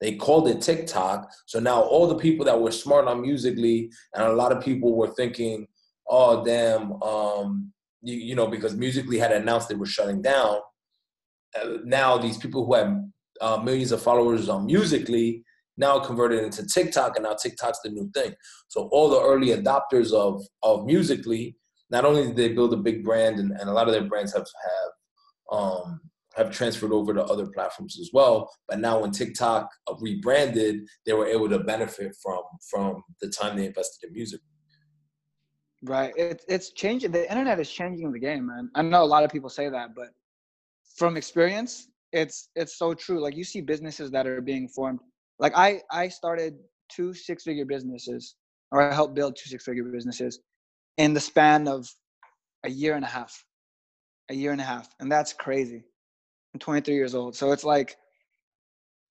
they 0.00 0.14
called 0.16 0.48
it 0.48 0.62
TikTok. 0.62 1.30
So 1.46 1.60
now 1.60 1.82
all 1.82 2.06
the 2.06 2.16
people 2.16 2.44
that 2.46 2.60
were 2.60 2.70
smart 2.72 3.06
on 3.08 3.20
Musical.ly, 3.22 3.90
and 4.14 4.24
a 4.24 4.32
lot 4.32 4.52
of 4.52 4.64
people 4.64 4.96
were 4.96 5.08
thinking, 5.08 5.66
oh 6.08 6.44
damn, 6.44 7.02
um, 7.02 7.72
you, 8.02 8.16
you 8.16 8.34
know, 8.34 8.46
because 8.46 8.74
Musical.ly 8.76 9.18
had 9.18 9.32
announced 9.32 9.68
they 9.68 9.74
were 9.74 9.86
shutting 9.86 10.22
down. 10.22 10.56
uh, 11.60 11.78
now 11.84 12.18
these 12.18 12.38
people 12.38 12.64
who 12.64 12.74
have 12.74 12.96
uh, 13.40 13.58
millions 13.58 13.92
of 13.92 14.02
followers 14.02 14.48
on 14.48 14.66
Musical.ly 14.66 15.42
now 15.76 15.98
converted 15.98 16.44
into 16.44 16.66
TikTok, 16.66 17.16
and 17.16 17.24
now 17.24 17.34
TikTok's 17.34 17.80
the 17.82 17.90
new 17.90 18.10
thing. 18.12 18.34
So 18.68 18.88
all 18.92 19.08
the 19.08 19.20
early 19.20 19.48
adopters 19.48 20.12
of 20.12 20.42
of 20.62 20.84
Musical.ly, 20.84 21.54
not 21.90 22.04
only 22.04 22.26
did 22.26 22.36
they 22.36 22.48
build 22.48 22.72
a 22.72 22.76
big 22.76 23.04
brand, 23.04 23.38
and, 23.38 23.52
and 23.52 23.68
a 23.68 23.72
lot 23.72 23.88
of 23.88 23.92
their 23.92 24.04
brands 24.04 24.32
have 24.32 24.46
have 24.64 25.58
um, 25.58 26.00
have 26.36 26.50
transferred 26.50 26.92
over 26.92 27.12
to 27.12 27.24
other 27.24 27.46
platforms 27.46 27.98
as 28.00 28.10
well. 28.12 28.50
But 28.68 28.78
now 28.78 29.00
when 29.00 29.10
TikTok 29.10 29.68
rebranded, 30.00 30.86
they 31.04 31.12
were 31.12 31.26
able 31.26 31.48
to 31.48 31.58
benefit 31.58 32.16
from 32.22 32.42
from 32.70 33.02
the 33.20 33.28
time 33.28 33.56
they 33.56 33.66
invested 33.66 34.06
in 34.06 34.12
music. 34.12 34.40
Right. 35.82 36.12
It's 36.16 36.44
it's 36.48 36.72
changing. 36.72 37.12
The 37.12 37.28
internet 37.30 37.58
is 37.58 37.70
changing 37.70 38.12
the 38.12 38.18
game, 38.18 38.46
man. 38.46 38.70
I 38.74 38.82
know 38.82 39.02
a 39.02 39.04
lot 39.04 39.24
of 39.24 39.30
people 39.30 39.48
say 39.48 39.68
that, 39.68 39.94
but 39.94 40.08
from 40.96 41.16
experience, 41.16 41.88
it's 42.12 42.50
it's 42.54 42.78
so 42.78 42.94
true. 42.94 43.20
Like 43.20 43.36
you 43.36 43.44
see 43.44 43.60
businesses 43.60 44.10
that 44.10 44.26
are 44.26 44.40
being 44.40 44.68
formed. 44.68 45.00
Like 45.38 45.52
I 45.56 45.80
I 45.90 46.08
started 46.08 46.58
two 46.90 47.14
six 47.14 47.44
figure 47.44 47.64
businesses, 47.64 48.36
or 48.72 48.82
I 48.82 48.94
helped 48.94 49.14
build 49.14 49.36
two 49.36 49.48
six 49.48 49.64
figure 49.64 49.84
businesses, 49.84 50.40
in 50.96 51.14
the 51.14 51.20
span 51.20 51.68
of 51.68 51.88
a 52.64 52.70
year 52.70 52.94
and 52.94 53.04
a 53.04 53.08
half, 53.08 53.44
a 54.28 54.34
year 54.34 54.52
and 54.52 54.60
a 54.60 54.64
half, 54.64 54.88
and 55.00 55.10
that's 55.10 55.32
crazy. 55.32 55.84
I'm 56.54 56.60
23 56.60 56.94
years 56.94 57.14
old, 57.14 57.36
so 57.36 57.52
it's 57.52 57.64
like 57.64 57.96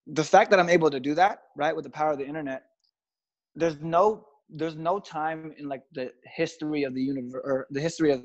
the 0.07 0.24
fact 0.24 0.50
that 0.51 0.59
I'm 0.59 0.69
able 0.69 0.89
to 0.89 1.00
do 1.00 1.15
that, 1.15 1.43
right, 1.55 1.75
with 1.75 1.83
the 1.83 1.91
power 1.91 2.12
of 2.12 2.17
the 2.17 2.27
internet. 2.27 2.63
There's 3.55 3.79
no 3.81 4.25
there's 4.50 4.75
no 4.75 5.00
time 5.00 5.53
in 5.57 5.67
like 5.67 5.83
the 5.91 6.12
history 6.24 6.83
of 6.83 6.93
the 6.95 7.01
universe 7.01 7.41
or 7.43 7.67
the 7.69 7.79
history 7.79 8.12
of 8.12 8.24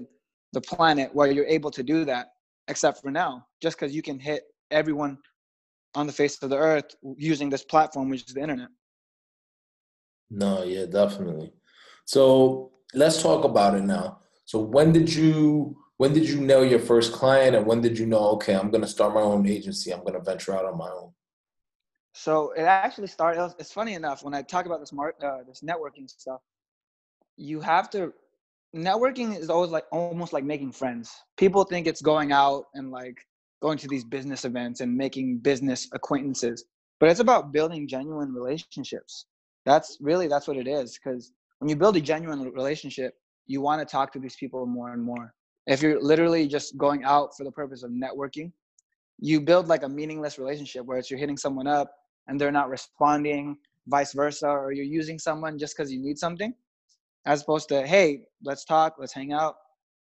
the 0.52 0.60
planet 0.60 1.14
where 1.14 1.30
you're 1.30 1.46
able 1.46 1.70
to 1.70 1.82
do 1.82 2.04
that 2.04 2.28
except 2.68 3.00
for 3.02 3.10
now 3.10 3.46
just 3.60 3.78
because 3.78 3.94
you 3.94 4.02
can 4.02 4.18
hit 4.18 4.44
everyone 4.70 5.18
on 5.94 6.06
the 6.06 6.12
face 6.12 6.42
of 6.42 6.50
the 6.50 6.56
earth 6.56 6.96
using 7.16 7.50
this 7.50 7.64
platform 7.64 8.08
which 8.08 8.26
is 8.26 8.34
the 8.34 8.40
internet 8.40 8.68
no 10.30 10.62
yeah 10.62 10.86
definitely 10.86 11.52
so 12.06 12.72
let's 12.94 13.22
talk 13.22 13.44
about 13.44 13.74
it 13.74 13.82
now 13.82 14.18
so 14.44 14.58
when 14.58 14.92
did 14.92 15.12
you 15.12 15.76
when 15.96 16.12
did 16.12 16.28
you 16.28 16.40
know 16.40 16.62
your 16.62 16.78
first 16.78 17.12
client 17.12 17.54
and 17.56 17.66
when 17.66 17.80
did 17.80 17.98
you 17.98 18.06
know 18.06 18.28
okay 18.30 18.54
i'm 18.54 18.70
going 18.70 18.82
to 18.82 18.88
start 18.88 19.14
my 19.14 19.20
own 19.20 19.46
agency 19.46 19.92
i'm 19.92 20.00
going 20.00 20.14
to 20.14 20.20
venture 20.20 20.54
out 20.56 20.64
on 20.64 20.76
my 20.76 20.88
own 20.88 21.10
so 22.14 22.52
it 22.52 22.62
actually 22.62 23.08
started. 23.08 23.54
It's 23.58 23.72
funny 23.72 23.94
enough 23.94 24.22
when 24.22 24.34
I 24.34 24.42
talk 24.42 24.66
about 24.66 24.78
this 24.78 24.92
mar- 24.92 25.16
uh, 25.22 25.42
this 25.46 25.62
networking 25.62 26.08
stuff. 26.08 26.40
You 27.36 27.60
have 27.60 27.90
to. 27.90 28.14
Networking 28.74 29.36
is 29.38 29.50
always 29.50 29.70
like 29.70 29.84
almost 29.90 30.32
like 30.32 30.44
making 30.44 30.72
friends. 30.72 31.12
People 31.36 31.64
think 31.64 31.86
it's 31.86 32.00
going 32.00 32.32
out 32.32 32.66
and 32.74 32.90
like 32.90 33.18
going 33.60 33.78
to 33.78 33.88
these 33.88 34.04
business 34.04 34.44
events 34.44 34.80
and 34.80 34.96
making 34.96 35.38
business 35.38 35.88
acquaintances, 35.92 36.64
but 37.00 37.08
it's 37.08 37.20
about 37.20 37.52
building 37.52 37.88
genuine 37.88 38.32
relationships. 38.32 39.26
That's 39.66 39.98
really 40.00 40.28
that's 40.28 40.46
what 40.46 40.56
it 40.56 40.68
is. 40.68 40.96
Because 40.96 41.32
when 41.64 41.70
you 41.70 41.76
build 41.76 41.96
a 41.96 42.00
genuine 42.02 42.42
relationship, 42.52 43.14
you 43.46 43.62
want 43.62 43.80
to 43.80 43.90
talk 43.90 44.12
to 44.12 44.18
these 44.18 44.36
people 44.36 44.66
more 44.66 44.92
and 44.92 45.02
more. 45.02 45.32
If 45.66 45.80
you're 45.80 45.98
literally 45.98 46.46
just 46.46 46.76
going 46.76 47.04
out 47.04 47.34
for 47.34 47.44
the 47.44 47.50
purpose 47.50 47.82
of 47.82 47.90
networking, 47.90 48.52
you 49.18 49.40
build 49.40 49.66
like 49.66 49.82
a 49.82 49.88
meaningless 49.88 50.38
relationship 50.38 50.84
where 50.84 50.98
it's 50.98 51.10
you're 51.10 51.18
hitting 51.18 51.38
someone 51.38 51.66
up 51.66 51.90
and 52.28 52.38
they're 52.38 52.52
not 52.52 52.68
responding, 52.68 53.56
vice 53.86 54.12
versa, 54.12 54.46
or 54.46 54.72
you're 54.72 54.84
using 54.84 55.18
someone 55.18 55.58
just 55.58 55.74
because 55.74 55.90
you 55.90 56.00
need 56.00 56.18
something, 56.18 56.52
as 57.24 57.40
opposed 57.40 57.70
to, 57.70 57.86
hey, 57.86 58.26
let's 58.42 58.66
talk, 58.66 58.96
let's 58.98 59.14
hang 59.14 59.32
out, 59.32 59.54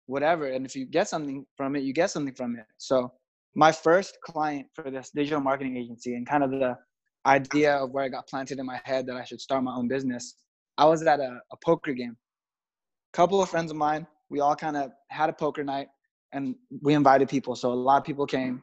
whatever. 0.06 0.46
And 0.46 0.64
if 0.64 0.76
you 0.76 0.86
get 0.86 1.08
something 1.08 1.44
from 1.56 1.74
it, 1.74 1.82
you 1.82 1.92
get 1.92 2.12
something 2.12 2.36
from 2.36 2.54
it. 2.54 2.66
So 2.76 3.12
my 3.56 3.72
first 3.72 4.16
client 4.22 4.68
for 4.74 4.92
this 4.92 5.10
digital 5.10 5.40
marketing 5.40 5.76
agency 5.76 6.14
and 6.14 6.24
kind 6.24 6.44
of 6.44 6.52
the 6.52 6.78
idea 7.26 7.74
of 7.74 7.90
where 7.90 8.04
I 8.04 8.08
got 8.08 8.28
planted 8.28 8.60
in 8.60 8.66
my 8.66 8.80
head 8.84 9.06
that 9.08 9.16
I 9.16 9.24
should 9.24 9.40
start 9.40 9.64
my 9.64 9.74
own 9.74 9.88
business, 9.88 10.36
I 10.78 10.84
was 10.84 11.02
at 11.02 11.18
a, 11.18 11.40
a 11.52 11.56
poker 11.62 11.92
game. 11.92 12.16
A 13.12 13.16
couple 13.16 13.42
of 13.42 13.50
friends 13.50 13.70
of 13.70 13.76
mine, 13.76 14.06
we 14.30 14.40
all 14.40 14.54
kind 14.54 14.76
of 14.76 14.92
had 15.10 15.28
a 15.28 15.32
poker 15.32 15.64
night 15.64 15.88
and 16.32 16.54
we 16.82 16.94
invited 16.94 17.28
people. 17.28 17.56
So 17.56 17.72
a 17.72 17.74
lot 17.74 17.98
of 17.98 18.04
people 18.04 18.26
came 18.26 18.62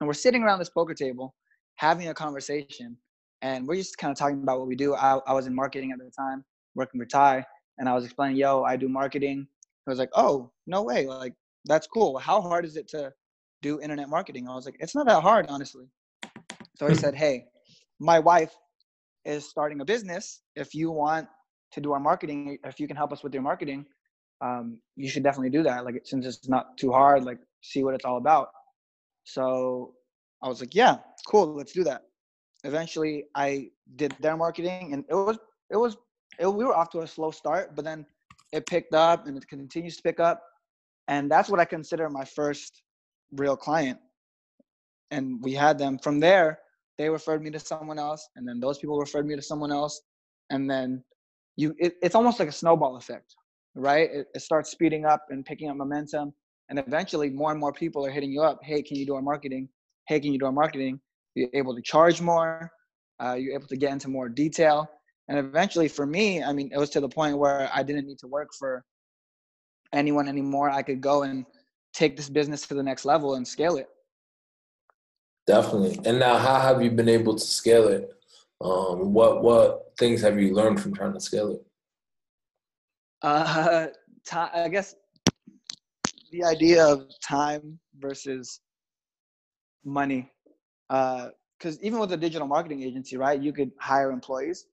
and 0.00 0.06
we're 0.06 0.14
sitting 0.14 0.42
around 0.42 0.60
this 0.60 0.70
poker 0.70 0.94
table 0.94 1.34
having 1.76 2.08
a 2.08 2.14
conversation 2.14 2.96
and 3.42 3.66
we're 3.66 3.74
just 3.74 3.98
kind 3.98 4.12
of 4.12 4.16
talking 4.16 4.42
about 4.42 4.60
what 4.60 4.68
we 4.68 4.76
do. 4.76 4.94
I, 4.94 5.18
I 5.26 5.32
was 5.32 5.46
in 5.46 5.54
marketing 5.54 5.90
at 5.92 5.98
the 5.98 6.10
time, 6.16 6.44
working 6.74 7.00
for 7.00 7.06
Tai, 7.06 7.44
and 7.78 7.88
I 7.88 7.94
was 7.94 8.04
explaining, 8.04 8.36
yo, 8.36 8.62
I 8.62 8.76
do 8.76 8.88
marketing. 8.88 9.46
I 9.86 9.90
was 9.90 9.98
like, 9.98 10.10
oh, 10.14 10.50
no 10.66 10.82
way. 10.82 11.06
Like, 11.06 11.34
that's 11.64 11.86
cool. 11.86 12.18
How 12.18 12.40
hard 12.40 12.64
is 12.64 12.76
it 12.76 12.88
to 12.88 13.12
do 13.62 13.80
internet 13.80 14.08
marketing? 14.08 14.48
I 14.48 14.54
was 14.54 14.64
like, 14.64 14.76
it's 14.80 14.94
not 14.94 15.06
that 15.06 15.22
hard, 15.22 15.46
honestly. 15.48 15.86
So 16.76 16.88
he 16.88 16.94
said, 16.94 17.14
hey, 17.16 17.44
my 18.00 18.18
wife 18.18 18.54
is 19.24 19.48
starting 19.48 19.80
a 19.80 19.84
business. 19.84 20.42
If 20.56 20.74
you 20.74 20.90
want 20.90 21.28
to 21.72 21.80
do 21.80 21.92
our 21.92 22.00
marketing, 22.00 22.58
if 22.64 22.80
you 22.80 22.86
can 22.86 22.96
help 22.96 23.12
us 23.12 23.22
with 23.22 23.32
your 23.34 23.42
marketing, 23.42 23.86
um, 24.40 24.78
you 24.96 25.08
should 25.08 25.22
definitely 25.22 25.50
do 25.50 25.62
that. 25.64 25.84
Like, 25.84 26.00
since 26.04 26.24
it's 26.26 26.48
not 26.48 26.76
too 26.78 26.92
hard, 26.92 27.24
like, 27.24 27.38
see 27.62 27.82
what 27.82 27.94
it's 27.94 28.04
all 28.04 28.18
about. 28.18 28.48
So 29.24 29.94
I 30.42 30.48
was 30.48 30.60
like, 30.60 30.74
yeah, 30.74 30.98
cool, 31.26 31.54
let's 31.54 31.72
do 31.72 31.84
that. 31.84 32.02
Eventually, 32.64 33.24
I 33.34 33.70
did 33.96 34.14
their 34.20 34.36
marketing, 34.36 34.92
and 34.92 35.04
it 35.08 35.14
was 35.14 35.38
it 35.70 35.76
was 35.76 35.96
it, 36.38 36.46
we 36.46 36.64
were 36.64 36.74
off 36.74 36.90
to 36.90 37.00
a 37.00 37.06
slow 37.06 37.30
start, 37.30 37.76
but 37.76 37.84
then 37.84 38.06
it 38.52 38.66
picked 38.66 38.94
up 38.94 39.26
and 39.26 39.36
it 39.36 39.46
continues 39.48 39.96
to 39.96 40.02
pick 40.02 40.18
up, 40.18 40.42
and 41.06 41.30
that's 41.30 41.48
what 41.48 41.60
I 41.60 41.64
consider 41.64 42.08
my 42.08 42.24
first 42.24 42.82
real 43.32 43.56
client. 43.56 43.98
And 45.10 45.42
we 45.42 45.52
had 45.52 45.78
them 45.78 45.98
from 45.98 46.20
there. 46.20 46.58
They 46.96 47.08
referred 47.08 47.42
me 47.42 47.50
to 47.50 47.60
someone 47.60 47.98
else, 47.98 48.28
and 48.34 48.46
then 48.46 48.58
those 48.60 48.78
people 48.78 48.98
referred 48.98 49.26
me 49.26 49.36
to 49.36 49.42
someone 49.42 49.70
else, 49.70 50.00
and 50.50 50.68
then 50.68 51.04
you 51.58 51.74
it, 51.78 51.96
it's 52.00 52.14
almost 52.14 52.38
like 52.38 52.48
a 52.48 52.52
snowball 52.52 52.96
effect, 52.96 53.34
right? 53.74 54.08
It, 54.10 54.26
it 54.34 54.40
starts 54.40 54.70
speeding 54.70 55.04
up 55.04 55.26
and 55.28 55.44
picking 55.44 55.68
up 55.68 55.76
momentum, 55.76 56.32
and 56.70 56.78
eventually 56.78 57.28
more 57.28 57.50
and 57.50 57.60
more 57.60 57.72
people 57.72 58.06
are 58.06 58.10
hitting 58.10 58.32
you 58.32 58.40
up. 58.42 58.60
Hey, 58.62 58.80
can 58.80 58.96
you 58.96 59.04
do 59.04 59.14
our 59.16 59.22
marketing? 59.22 59.68
Hey, 60.06 60.20
can 60.20 60.32
you 60.32 60.38
do 60.38 60.46
our 60.46 60.52
marketing? 60.52 61.00
you're 61.38 61.50
able 61.54 61.74
to 61.74 61.82
charge 61.82 62.20
more, 62.20 62.70
uh, 63.22 63.34
you're 63.34 63.54
able 63.54 63.66
to 63.68 63.76
get 63.76 63.92
into 63.92 64.08
more 64.08 64.28
detail. 64.28 64.88
And 65.28 65.38
eventually, 65.38 65.88
for 65.88 66.06
me, 66.06 66.42
I 66.42 66.52
mean, 66.52 66.70
it 66.72 66.78
was 66.78 66.90
to 66.90 67.00
the 67.00 67.08
point 67.08 67.38
where 67.38 67.70
I 67.72 67.82
didn't 67.82 68.06
need 68.06 68.18
to 68.20 68.26
work 68.26 68.48
for 68.58 68.84
anyone 69.92 70.28
anymore. 70.28 70.70
I 70.70 70.82
could 70.82 71.00
go 71.00 71.22
and 71.22 71.44
take 71.92 72.16
this 72.16 72.28
business 72.28 72.66
to 72.68 72.74
the 72.74 72.82
next 72.82 73.04
level 73.04 73.34
and 73.34 73.46
scale 73.46 73.76
it. 73.76 73.88
Definitely. 75.46 75.98
And 76.04 76.18
now, 76.18 76.36
how 76.38 76.60
have 76.60 76.82
you 76.82 76.90
been 76.90 77.08
able 77.08 77.34
to 77.34 77.44
scale 77.44 77.88
it? 77.88 78.10
Um, 78.60 79.12
what 79.12 79.42
what 79.42 79.92
things 79.98 80.20
have 80.22 80.40
you 80.40 80.54
learned 80.54 80.80
from 80.80 80.94
trying 80.94 81.14
to 81.14 81.20
scale 81.20 81.52
it? 81.52 81.64
Uh, 83.22 83.88
time, 84.26 84.50
I 84.54 84.68
guess 84.68 84.94
the 86.30 86.44
idea 86.44 86.84
of 86.84 87.08
time 87.20 87.78
versus 87.98 88.60
money 89.84 90.30
because 90.88 91.76
uh, 91.76 91.82
even 91.82 91.98
with 91.98 92.12
a 92.12 92.16
digital 92.16 92.46
marketing 92.46 92.82
agency, 92.82 93.16
right, 93.16 93.40
you 93.40 93.52
could 93.52 93.70
hire 93.78 94.10
employees, 94.10 94.66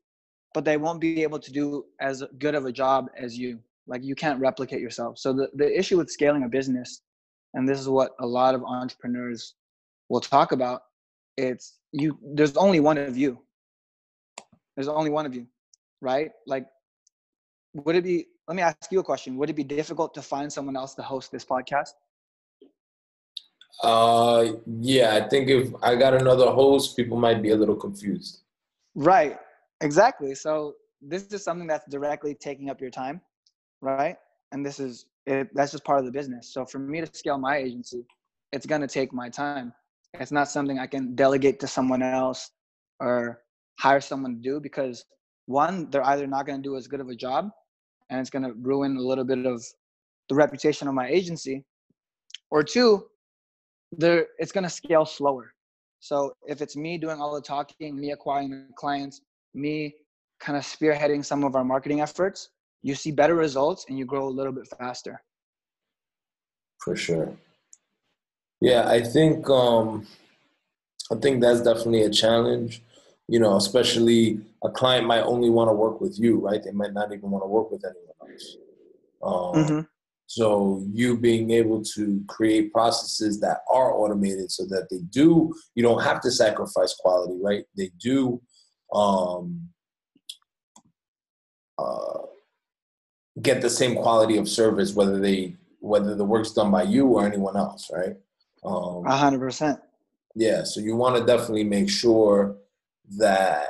but 0.53 0.63
they 0.63 0.77
won't 0.77 1.01
be 1.01 1.23
able 1.23 1.39
to 1.39 1.51
do 1.51 1.85
as 1.99 2.23
good 2.39 2.55
of 2.55 2.65
a 2.65 2.71
job 2.71 3.07
as 3.17 3.37
you. 3.37 3.59
Like 3.87 4.03
you 4.03 4.15
can't 4.15 4.39
replicate 4.39 4.81
yourself. 4.81 5.19
So 5.19 5.33
the, 5.33 5.49
the 5.53 5.77
issue 5.77 5.97
with 5.97 6.09
scaling 6.09 6.43
a 6.43 6.49
business, 6.49 7.01
and 7.53 7.67
this 7.67 7.79
is 7.79 7.87
what 7.87 8.11
a 8.19 8.25
lot 8.25 8.55
of 8.55 8.63
entrepreneurs 8.63 9.55
will 10.09 10.21
talk 10.21 10.51
about, 10.51 10.81
it's 11.37 11.77
you 11.91 12.17
there's 12.33 12.55
only 12.57 12.79
one 12.79 12.97
of 12.97 13.17
you. 13.17 13.44
There's 14.75 14.87
only 14.87 15.09
one 15.09 15.25
of 15.25 15.33
you, 15.33 15.47
right? 16.01 16.31
Like 16.47 16.67
would 17.73 17.95
it 17.95 18.03
be 18.03 18.27
let 18.47 18.55
me 18.55 18.61
ask 18.61 18.91
you 18.91 18.99
a 18.99 19.03
question. 19.03 19.37
Would 19.37 19.49
it 19.49 19.55
be 19.55 19.63
difficult 19.63 20.13
to 20.13 20.21
find 20.21 20.51
someone 20.51 20.75
else 20.75 20.93
to 20.95 21.01
host 21.01 21.31
this 21.31 21.43
podcast? 21.43 21.93
Uh, 23.81 24.53
yeah, 24.79 25.15
I 25.15 25.27
think 25.27 25.49
if 25.49 25.73
I 25.81 25.95
got 25.95 26.13
another 26.13 26.51
host, 26.51 26.95
people 26.95 27.17
might 27.17 27.41
be 27.41 27.49
a 27.51 27.55
little 27.55 27.75
confused. 27.75 28.41
Right. 28.93 29.37
Exactly. 29.81 30.35
So 30.35 30.75
this 31.01 31.23
is 31.33 31.43
something 31.43 31.67
that's 31.67 31.89
directly 31.89 32.35
taking 32.35 32.69
up 32.69 32.79
your 32.79 32.91
time, 32.91 33.19
right? 33.81 34.15
And 34.51 34.65
this 34.65 34.79
is 34.79 35.07
it, 35.25 35.49
that's 35.53 35.71
just 35.71 35.83
part 35.83 35.99
of 35.99 36.05
the 36.05 36.11
business. 36.11 36.53
So 36.53 36.65
for 36.65 36.79
me 36.79 37.01
to 37.01 37.09
scale 37.13 37.37
my 37.37 37.57
agency, 37.57 38.05
it's 38.51 38.65
gonna 38.65 38.87
take 38.87 39.11
my 39.11 39.27
time. 39.27 39.73
It's 40.13 40.31
not 40.31 40.49
something 40.49 40.79
I 40.79 40.87
can 40.87 41.15
delegate 41.15 41.59
to 41.61 41.67
someone 41.67 42.01
else 42.01 42.51
or 42.99 43.41
hire 43.79 44.01
someone 44.01 44.35
to 44.35 44.41
do 44.41 44.59
because 44.59 45.05
one, 45.47 45.89
they're 45.89 46.05
either 46.07 46.27
not 46.27 46.45
gonna 46.45 46.61
do 46.61 46.75
as 46.75 46.87
good 46.87 46.99
of 46.99 47.09
a 47.09 47.15
job, 47.15 47.49
and 48.09 48.19
it's 48.19 48.29
gonna 48.29 48.53
ruin 48.53 48.97
a 48.97 49.01
little 49.01 49.25
bit 49.25 49.45
of 49.45 49.63
the 50.29 50.35
reputation 50.35 50.87
of 50.87 50.93
my 50.93 51.07
agency, 51.07 51.63
or 52.49 52.63
two, 52.63 53.05
there 53.91 54.27
it's 54.39 54.51
going 54.51 54.63
to 54.63 54.69
scale 54.69 55.05
slower. 55.05 55.53
So 55.99 56.33
if 56.47 56.61
it's 56.61 56.75
me 56.75 56.97
doing 56.97 57.19
all 57.19 57.33
the 57.33 57.41
talking, 57.41 57.99
me 57.99 58.11
acquiring 58.11 58.49
the 58.49 58.73
clients, 58.75 59.21
me 59.53 59.95
kind 60.39 60.57
of 60.57 60.63
spearheading 60.63 61.23
some 61.23 61.43
of 61.43 61.55
our 61.55 61.63
marketing 61.63 62.01
efforts, 62.01 62.49
you 62.83 62.93
see 62.93 63.11
better 63.11 63.35
results 63.35 63.85
and 63.89 63.97
you 63.97 64.05
grow 64.05 64.27
a 64.27 64.29
little 64.29 64.51
bit 64.51 64.67
faster. 64.77 65.21
For 66.79 66.95
sure. 66.95 67.35
Yeah, 68.61 68.87
I 68.87 69.01
think 69.01 69.49
um, 69.49 70.05
I 71.11 71.15
think 71.15 71.41
that's 71.41 71.61
definitely 71.61 72.03
a 72.03 72.09
challenge. 72.09 72.83
You 73.27 73.39
know, 73.39 73.55
especially 73.57 74.39
a 74.63 74.69
client 74.69 75.07
might 75.07 75.21
only 75.21 75.49
want 75.49 75.69
to 75.69 75.73
work 75.73 75.99
with 75.99 76.19
you, 76.19 76.39
right? 76.39 76.63
They 76.63 76.71
might 76.71 76.93
not 76.93 77.11
even 77.11 77.31
want 77.31 77.43
to 77.43 77.47
work 77.47 77.71
with 77.71 77.83
anyone 77.83 78.31
else. 78.31 78.57
Um, 79.23 79.65
mm-hmm. 79.65 79.79
So 80.27 80.83
you 80.91 81.17
being 81.17 81.51
able 81.51 81.83
to 81.95 82.23
create 82.27 82.73
processes 82.73 83.39
that 83.41 83.59
are 83.69 83.93
automated 83.93 84.51
so 84.51 84.65
that 84.65 84.87
they 84.89 84.99
do, 85.09 85.53
you 85.75 85.83
don't 85.83 86.03
have 86.03 86.19
to 86.21 86.31
sacrifice 86.31 86.95
quality, 86.99 87.39
right? 87.41 87.63
They 87.77 87.91
do 87.99 88.41
um, 88.93 89.69
uh, 91.77 92.21
get 93.41 93.61
the 93.61 93.69
same 93.69 93.95
quality 93.95 94.37
of 94.37 94.47
service 94.47 94.93
whether 94.93 95.19
they 95.19 95.55
whether 95.79 96.15
the 96.15 96.25
work's 96.25 96.51
done 96.51 96.71
by 96.71 96.81
you 96.81 97.05
or 97.05 97.27
anyone 97.27 97.55
else, 97.55 97.91
right? 97.93 98.15
Um, 98.63 99.05
A 99.05 99.15
hundred 99.15 99.39
percent. 99.39 99.79
Yeah, 100.35 100.63
so 100.63 100.79
you 100.81 100.95
want 100.95 101.15
to 101.17 101.25
definitely 101.25 101.63
make 101.63 101.89
sure 101.89 102.57
that 103.17 103.67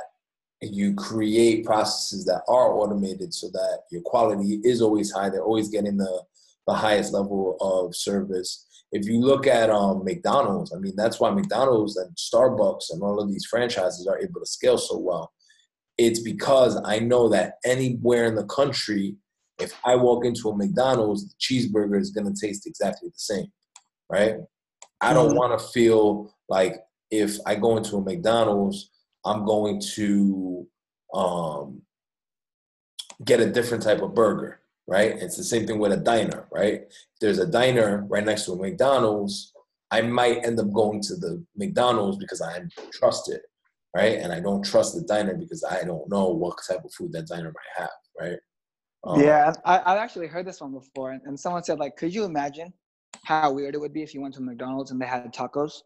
you 0.62 0.94
create 0.94 1.64
processes 1.64 2.24
that 2.24 2.42
are 2.48 2.72
automated 2.72 3.32
so 3.32 3.48
that 3.52 3.82
your 3.90 4.02
quality 4.02 4.60
is 4.64 4.80
always 4.80 5.12
high. 5.12 5.28
They're 5.28 5.42
always 5.42 5.68
getting 5.68 5.96
the 5.96 6.22
the 6.66 6.74
highest 6.74 7.12
level 7.12 7.56
of 7.60 7.94
service. 7.94 8.66
If 8.92 9.06
you 9.06 9.20
look 9.20 9.46
at 9.46 9.70
um, 9.70 10.04
McDonald's, 10.04 10.74
I 10.74 10.78
mean, 10.78 10.94
that's 10.96 11.20
why 11.20 11.30
McDonald's 11.30 11.96
and 11.96 12.14
Starbucks 12.16 12.90
and 12.90 13.02
all 13.02 13.20
of 13.20 13.30
these 13.30 13.46
franchises 13.46 14.06
are 14.06 14.18
able 14.18 14.40
to 14.40 14.46
scale 14.46 14.78
so 14.78 14.98
well. 14.98 15.32
It's 15.98 16.20
because 16.20 16.80
I 16.84 16.98
know 16.98 17.28
that 17.28 17.54
anywhere 17.64 18.24
in 18.26 18.34
the 18.34 18.46
country, 18.46 19.16
if 19.58 19.72
I 19.84 19.96
walk 19.96 20.24
into 20.24 20.48
a 20.50 20.56
McDonald's, 20.56 21.26
the 21.26 21.34
cheeseburger 21.40 22.00
is 22.00 22.10
going 22.10 22.32
to 22.32 22.40
taste 22.40 22.66
exactly 22.66 23.08
the 23.08 23.18
same, 23.18 23.46
right? 24.10 24.36
I 25.00 25.14
don't 25.14 25.28
mm-hmm. 25.28 25.38
want 25.38 25.58
to 25.58 25.66
feel 25.68 26.34
like 26.48 26.76
if 27.10 27.38
I 27.46 27.54
go 27.54 27.76
into 27.76 27.96
a 27.96 28.02
McDonald's, 28.02 28.90
I'm 29.26 29.44
going 29.44 29.80
to 29.94 30.66
um, 31.12 31.82
get 33.24 33.40
a 33.40 33.50
different 33.50 33.82
type 33.82 34.00
of 34.00 34.14
burger 34.14 34.60
right? 34.86 35.10
It's 35.20 35.36
the 35.36 35.44
same 35.44 35.66
thing 35.66 35.78
with 35.78 35.92
a 35.92 35.96
diner, 35.96 36.46
right? 36.52 36.82
If 36.88 37.20
there's 37.20 37.38
a 37.38 37.46
diner 37.46 38.04
right 38.08 38.24
next 38.24 38.44
to 38.44 38.52
a 38.52 38.56
McDonald's, 38.56 39.52
I 39.90 40.02
might 40.02 40.44
end 40.44 40.60
up 40.60 40.72
going 40.72 41.00
to 41.02 41.16
the 41.16 41.44
McDonald's 41.56 42.18
because 42.18 42.40
I 42.40 42.60
trust 42.92 43.30
it, 43.30 43.42
right? 43.94 44.18
And 44.18 44.32
I 44.32 44.40
don't 44.40 44.64
trust 44.64 44.94
the 44.94 45.02
diner 45.02 45.34
because 45.34 45.64
I 45.64 45.84
don't 45.84 46.08
know 46.08 46.28
what 46.28 46.58
type 46.68 46.84
of 46.84 46.92
food 46.92 47.12
that 47.12 47.26
diner 47.26 47.52
might 47.52 47.82
have, 47.82 47.90
right? 48.20 48.38
Um, 49.04 49.20
yeah, 49.20 49.52
I, 49.64 49.78
I've 49.78 49.98
actually 49.98 50.26
heard 50.26 50.46
this 50.46 50.60
one 50.60 50.72
before, 50.72 51.12
and, 51.12 51.22
and 51.24 51.38
someone 51.38 51.62
said 51.62 51.78
like, 51.78 51.96
could 51.96 52.14
you 52.14 52.24
imagine 52.24 52.72
how 53.22 53.52
weird 53.52 53.74
it 53.74 53.80
would 53.80 53.92
be 53.92 54.02
if 54.02 54.14
you 54.14 54.20
went 54.20 54.34
to 54.34 54.40
McDonald's 54.40 54.90
and 54.90 55.00
they 55.00 55.06
had 55.06 55.32
tacos? 55.32 55.82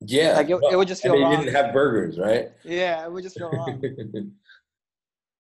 Yeah, 0.00 0.34
like 0.34 0.48
it, 0.48 0.58
it 0.70 0.76
would 0.76 0.88
just 0.88 1.02
feel. 1.02 1.12
And 1.12 1.20
they 1.20 1.24
wrong. 1.24 1.44
didn't 1.44 1.54
have 1.54 1.74
burgers, 1.74 2.18
right? 2.18 2.48
Yeah, 2.64 3.04
it 3.04 3.12
would 3.12 3.22
just 3.22 3.36
feel 3.36 3.50
wrong. 3.50 3.82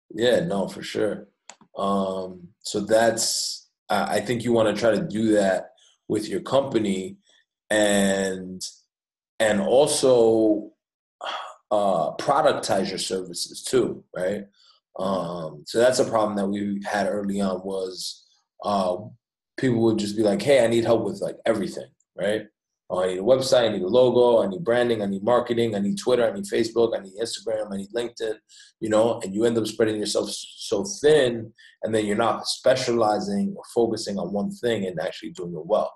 yeah, 0.10 0.40
no, 0.40 0.68
for 0.68 0.82
sure. 0.82 1.28
Um, 1.78 2.48
so 2.64 2.80
that's 2.80 3.70
I 3.90 4.22
think 4.22 4.44
you 4.44 4.54
want 4.54 4.74
to 4.74 4.80
try 4.80 4.92
to 4.92 5.02
do 5.02 5.34
that 5.34 5.72
with 6.08 6.28
your 6.28 6.42
company, 6.42 7.18
and 7.70 8.62
and 9.40 9.62
also 9.62 10.72
uh, 11.72 12.12
productize 12.16 12.90
your 12.90 13.00
services 13.00 13.64
too, 13.64 14.04
right? 14.16 14.46
Um, 15.00 15.64
so 15.66 15.80
that's 15.80 16.00
a 16.00 16.06
problem 16.06 16.36
that 16.38 16.48
we 16.48 16.82
had 16.86 17.08
early 17.08 17.42
on 17.42 17.62
was 17.64 18.26
uh, 18.64 18.98
people 19.58 19.82
would 19.84 20.00
just 20.00 20.18
be 20.18 20.24
like, 20.24 20.42
"Hey, 20.42 20.64
I 20.64 20.68
need 20.68 20.86
help 20.86 21.04
with 21.04 21.22
like 21.22 21.38
everything," 21.46 21.90
right? 22.16 22.48
Oh, 22.94 23.02
I 23.02 23.08
need 23.08 23.20
a 23.20 23.22
website, 23.22 23.70
I 23.70 23.72
need 23.72 23.84
a 23.84 23.88
logo, 23.88 24.44
I 24.44 24.48
need 24.48 24.66
branding, 24.66 25.02
I 25.02 25.06
need 25.06 25.24
marketing, 25.24 25.76
I 25.76 25.80
need 25.80 25.98
Twitter, 25.98 26.30
I 26.30 26.34
need 26.34 26.44
Facebook, 26.44 26.94
I 26.94 27.02
need 27.02 27.14
Instagram, 27.22 27.72
I 27.72 27.78
need 27.78 27.90
LinkedIn, 27.96 28.34
you 28.82 28.90
know, 28.90 29.22
and 29.24 29.34
you 29.34 29.46
end 29.46 29.58
up 29.58 29.66
spreading 29.66 29.96
yourself 29.96 30.30
so 30.30 30.84
thin 31.02 31.54
and 31.84 31.96
then 31.96 32.06
you're 32.06 32.18
not 32.18 32.48
specializing 32.48 33.54
or 33.56 33.64
focusing 33.74 34.20
on 34.20 34.34
one 34.34 34.52
thing 34.52 34.86
and 34.88 35.00
actually 35.00 35.30
doing 35.30 35.54
it 35.54 35.66
well, 35.66 35.90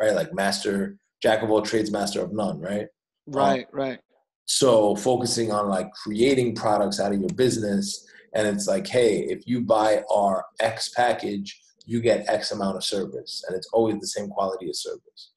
right? 0.00 0.14
Like 0.14 0.32
master, 0.32 0.96
jack 1.20 1.42
of 1.42 1.50
all 1.50 1.62
trades, 1.62 1.90
master 1.90 2.22
of 2.22 2.32
none, 2.32 2.60
right? 2.60 2.86
Right, 3.26 3.66
um, 3.72 3.80
right. 3.80 3.98
So 4.44 4.94
focusing 4.94 5.50
on 5.50 5.68
like 5.68 5.90
creating 5.94 6.54
products 6.54 7.00
out 7.00 7.12
of 7.12 7.18
your 7.18 7.30
business 7.30 8.06
and 8.36 8.46
it's 8.46 8.68
like, 8.68 8.86
hey, 8.86 9.22
if 9.22 9.48
you 9.48 9.62
buy 9.62 10.04
our 10.08 10.44
X 10.60 10.90
package, 10.90 11.60
you 11.86 12.00
get 12.00 12.28
X 12.28 12.52
amount 12.52 12.76
of 12.76 12.84
service 12.84 13.42
and 13.48 13.56
it's 13.56 13.68
always 13.72 13.98
the 13.98 14.06
same 14.06 14.28
quality 14.28 14.68
of 14.68 14.76
service 14.76 15.32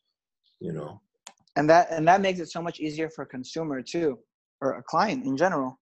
you 0.60 0.72
know? 0.72 1.02
And 1.56 1.70
that 1.70 1.88
and 1.92 2.08
that 2.08 2.22
makes 2.22 2.40
it 2.40 2.50
so 2.50 2.62
much 2.62 2.80
easier 2.80 3.10
for 3.10 3.24
a 3.24 3.28
consumer 3.28 3.82
too 3.82 4.20
or 4.62 4.74
a 4.74 4.84
client 4.84 5.26
in 5.26 5.36
general 5.38 5.80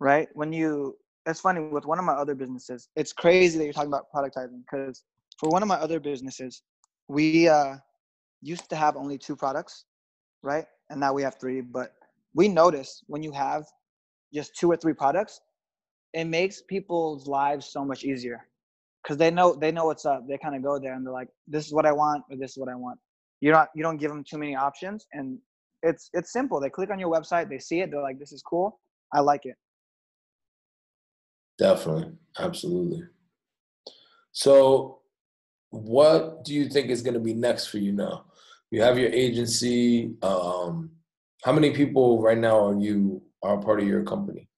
right? 0.00 0.28
When 0.34 0.52
you 0.52 0.96
that's 1.24 1.40
funny 1.40 1.60
with 1.60 1.86
one 1.86 1.98
of 1.98 2.04
my 2.04 2.12
other 2.12 2.34
businesses 2.34 2.88
it's 2.96 3.12
crazy 3.12 3.58
that 3.58 3.64
you're 3.64 3.72
talking 3.72 3.88
about 3.88 4.06
productizing 4.14 4.62
because 4.70 5.04
for 5.38 5.48
one 5.48 5.62
of 5.62 5.68
my 5.68 5.76
other 5.76 6.00
businesses 6.00 6.62
we 7.08 7.48
uh 7.48 7.76
used 8.42 8.68
to 8.70 8.76
have 8.76 8.96
only 8.96 9.18
two 9.18 9.36
products 9.36 9.84
right? 10.42 10.66
And 10.90 11.00
now 11.00 11.12
we 11.12 11.22
have 11.22 11.36
three 11.40 11.60
but 11.60 11.94
we 12.34 12.48
notice 12.48 13.02
when 13.06 13.22
you 13.22 13.32
have 13.32 13.64
just 14.32 14.56
two 14.56 14.70
or 14.70 14.76
three 14.76 14.92
products 14.92 15.40
it 16.12 16.24
makes 16.24 16.62
people's 16.62 17.26
lives 17.26 17.66
so 17.66 17.84
much 17.84 18.04
easier 18.04 18.46
because 19.02 19.16
they 19.16 19.30
know 19.30 19.54
they 19.54 19.72
know 19.72 19.86
what's 19.86 20.04
up 20.06 20.26
they 20.28 20.38
kind 20.38 20.54
of 20.54 20.62
go 20.62 20.78
there 20.78 20.94
and 20.94 21.06
they're 21.06 21.12
like 21.12 21.28
this 21.46 21.66
is 21.66 21.72
what 21.72 21.86
i 21.86 21.92
want 21.92 22.22
or 22.30 22.36
this 22.36 22.52
is 22.52 22.58
what 22.58 22.68
i 22.68 22.74
want 22.74 22.98
you're 23.40 23.52
not 23.52 23.68
you 23.74 23.82
don't 23.82 23.96
give 23.96 24.10
them 24.10 24.24
too 24.24 24.38
many 24.38 24.54
options 24.54 25.06
and 25.12 25.38
it's 25.82 26.08
it's 26.12 26.32
simple. 26.32 26.60
They 26.60 26.70
click 26.70 26.90
on 26.90 26.98
your 26.98 27.10
website 27.10 27.48
they 27.48 27.58
see 27.58 27.80
it 27.80 27.90
they're 27.90 28.02
like 28.02 28.18
this 28.18 28.32
is 28.32 28.42
cool. 28.42 28.80
I 29.12 29.20
like 29.20 29.44
it. 29.44 29.56
Definitely. 31.58 32.12
Absolutely. 32.38 33.02
So 34.32 35.00
what 35.70 36.44
do 36.44 36.54
you 36.54 36.68
think 36.68 36.90
is 36.90 37.02
going 37.02 37.14
to 37.14 37.20
be 37.20 37.34
next 37.34 37.66
for 37.66 37.78
you 37.78 37.92
now? 37.92 38.26
You 38.70 38.82
have 38.82 38.98
your 38.98 39.10
agency 39.10 40.14
um 40.22 40.90
how 41.44 41.52
many 41.52 41.72
people 41.72 42.22
right 42.22 42.38
now 42.38 42.68
are 42.68 42.78
you 42.78 43.22
are 43.42 43.60
part 43.60 43.80
of 43.80 43.86
your 43.86 44.02
company? 44.02 44.48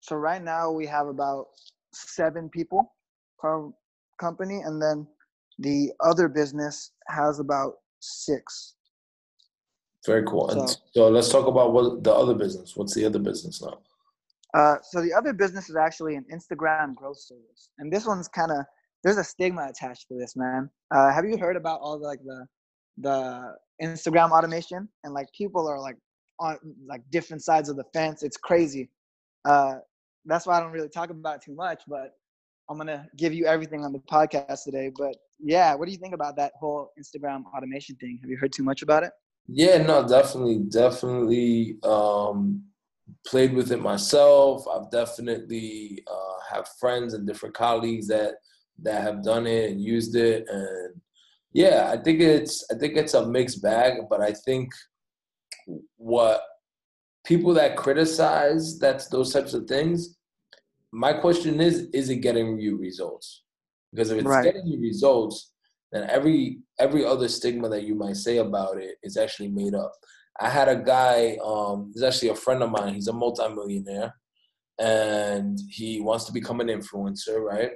So 0.00 0.16
right 0.16 0.42
now 0.42 0.70
we 0.72 0.86
have 0.86 1.06
about 1.06 1.46
seven 1.94 2.48
people 2.48 2.92
per 3.38 3.70
company 4.18 4.62
and 4.62 4.82
then 4.82 5.06
the 5.62 5.92
other 6.00 6.28
business 6.28 6.92
has 7.08 7.38
about 7.38 7.74
six. 8.00 8.74
Very 10.06 10.24
cool. 10.24 10.48
So, 10.48 10.60
and 10.60 10.76
so 10.92 11.08
let's 11.08 11.28
talk 11.28 11.46
about 11.46 11.72
what 11.72 12.02
the 12.02 12.12
other 12.12 12.34
business. 12.34 12.76
What's 12.76 12.94
the 12.94 13.04
other 13.04 13.20
business 13.20 13.62
now? 13.62 13.78
Uh, 14.54 14.76
so 14.82 15.00
the 15.00 15.14
other 15.14 15.32
business 15.32 15.70
is 15.70 15.76
actually 15.76 16.16
an 16.16 16.26
Instagram 16.32 16.94
growth 16.94 17.20
service, 17.20 17.70
and 17.78 17.92
this 17.92 18.06
one's 18.06 18.28
kind 18.28 18.50
of 18.50 18.64
there's 19.04 19.16
a 19.16 19.24
stigma 19.24 19.66
attached 19.68 20.08
to 20.08 20.14
this, 20.18 20.36
man. 20.36 20.68
Uh, 20.90 21.12
have 21.12 21.24
you 21.24 21.36
heard 21.38 21.56
about 21.56 21.80
all 21.80 21.98
the 21.98 22.06
like 22.06 22.22
the 22.24 22.46
the 22.98 23.54
Instagram 23.82 24.30
automation 24.30 24.88
and 25.04 25.14
like 25.14 25.28
people 25.32 25.66
are 25.66 25.80
like 25.80 25.96
on 26.38 26.58
like 26.86 27.02
different 27.10 27.42
sides 27.42 27.68
of 27.68 27.76
the 27.76 27.84
fence. 27.94 28.22
It's 28.22 28.36
crazy. 28.36 28.90
Uh, 29.44 29.76
that's 30.24 30.46
why 30.46 30.58
I 30.58 30.60
don't 30.60 30.72
really 30.72 30.88
talk 30.88 31.10
about 31.10 31.36
it 31.36 31.42
too 31.42 31.54
much, 31.54 31.82
but 31.88 32.16
I'm 32.72 32.78
gonna 32.78 33.06
give 33.18 33.34
you 33.34 33.44
everything 33.44 33.84
on 33.84 33.92
the 33.92 33.98
podcast 33.98 34.64
today. 34.64 34.90
But 34.96 35.14
yeah, 35.38 35.74
what 35.74 35.84
do 35.84 35.92
you 35.92 35.98
think 35.98 36.14
about 36.14 36.36
that 36.36 36.52
whole 36.58 36.90
Instagram 36.98 37.44
automation 37.54 37.96
thing? 37.96 38.18
Have 38.22 38.30
you 38.30 38.38
heard 38.38 38.52
too 38.52 38.64
much 38.64 38.80
about 38.80 39.02
it? 39.02 39.12
Yeah, 39.46 39.76
no, 39.76 40.08
definitely, 40.08 40.60
definitely 40.70 41.76
um, 41.82 42.62
played 43.26 43.52
with 43.52 43.72
it 43.72 43.80
myself. 43.82 44.66
I've 44.66 44.90
definitely 44.90 46.02
uh, 46.10 46.54
have 46.54 46.66
friends 46.80 47.12
and 47.12 47.26
different 47.26 47.54
colleagues 47.54 48.08
that 48.08 48.36
that 48.82 49.02
have 49.02 49.22
done 49.22 49.46
it 49.46 49.72
and 49.72 49.80
used 49.80 50.16
it, 50.16 50.48
and 50.48 50.94
yeah, 51.52 51.90
I 51.92 52.02
think 52.02 52.20
it's 52.22 52.64
I 52.72 52.78
think 52.78 52.96
it's 52.96 53.12
a 53.12 53.26
mixed 53.26 53.62
bag. 53.62 53.98
But 54.08 54.22
I 54.22 54.32
think 54.32 54.72
what 55.96 56.40
people 57.26 57.52
that 57.54 57.76
criticize 57.76 58.78
that's 58.78 59.08
those 59.08 59.30
types 59.30 59.52
of 59.52 59.66
things. 59.66 60.16
My 60.92 61.12
question 61.14 61.60
is: 61.60 61.88
Is 61.92 62.10
it 62.10 62.16
getting 62.16 62.58
you 62.60 62.76
results? 62.76 63.42
Because 63.90 64.10
if 64.10 64.18
it's 64.18 64.26
right. 64.26 64.44
getting 64.44 64.66
you 64.66 64.80
results, 64.80 65.52
then 65.90 66.08
every 66.08 66.60
every 66.78 67.04
other 67.04 67.28
stigma 67.28 67.68
that 67.68 67.84
you 67.84 67.94
might 67.94 68.16
say 68.16 68.38
about 68.38 68.78
it 68.78 68.96
is 69.02 69.16
actually 69.16 69.48
made 69.48 69.74
up. 69.74 69.92
I 70.40 70.48
had 70.48 70.68
a 70.68 70.76
guy, 70.76 71.36
um, 71.44 71.90
he's 71.92 72.02
actually 72.02 72.30
a 72.30 72.34
friend 72.34 72.62
of 72.62 72.70
mine. 72.70 72.94
He's 72.94 73.08
a 73.08 73.12
multimillionaire, 73.12 74.14
and 74.78 75.58
he 75.70 76.00
wants 76.00 76.24
to 76.24 76.32
become 76.32 76.60
an 76.60 76.68
influencer, 76.68 77.40
right? 77.40 77.72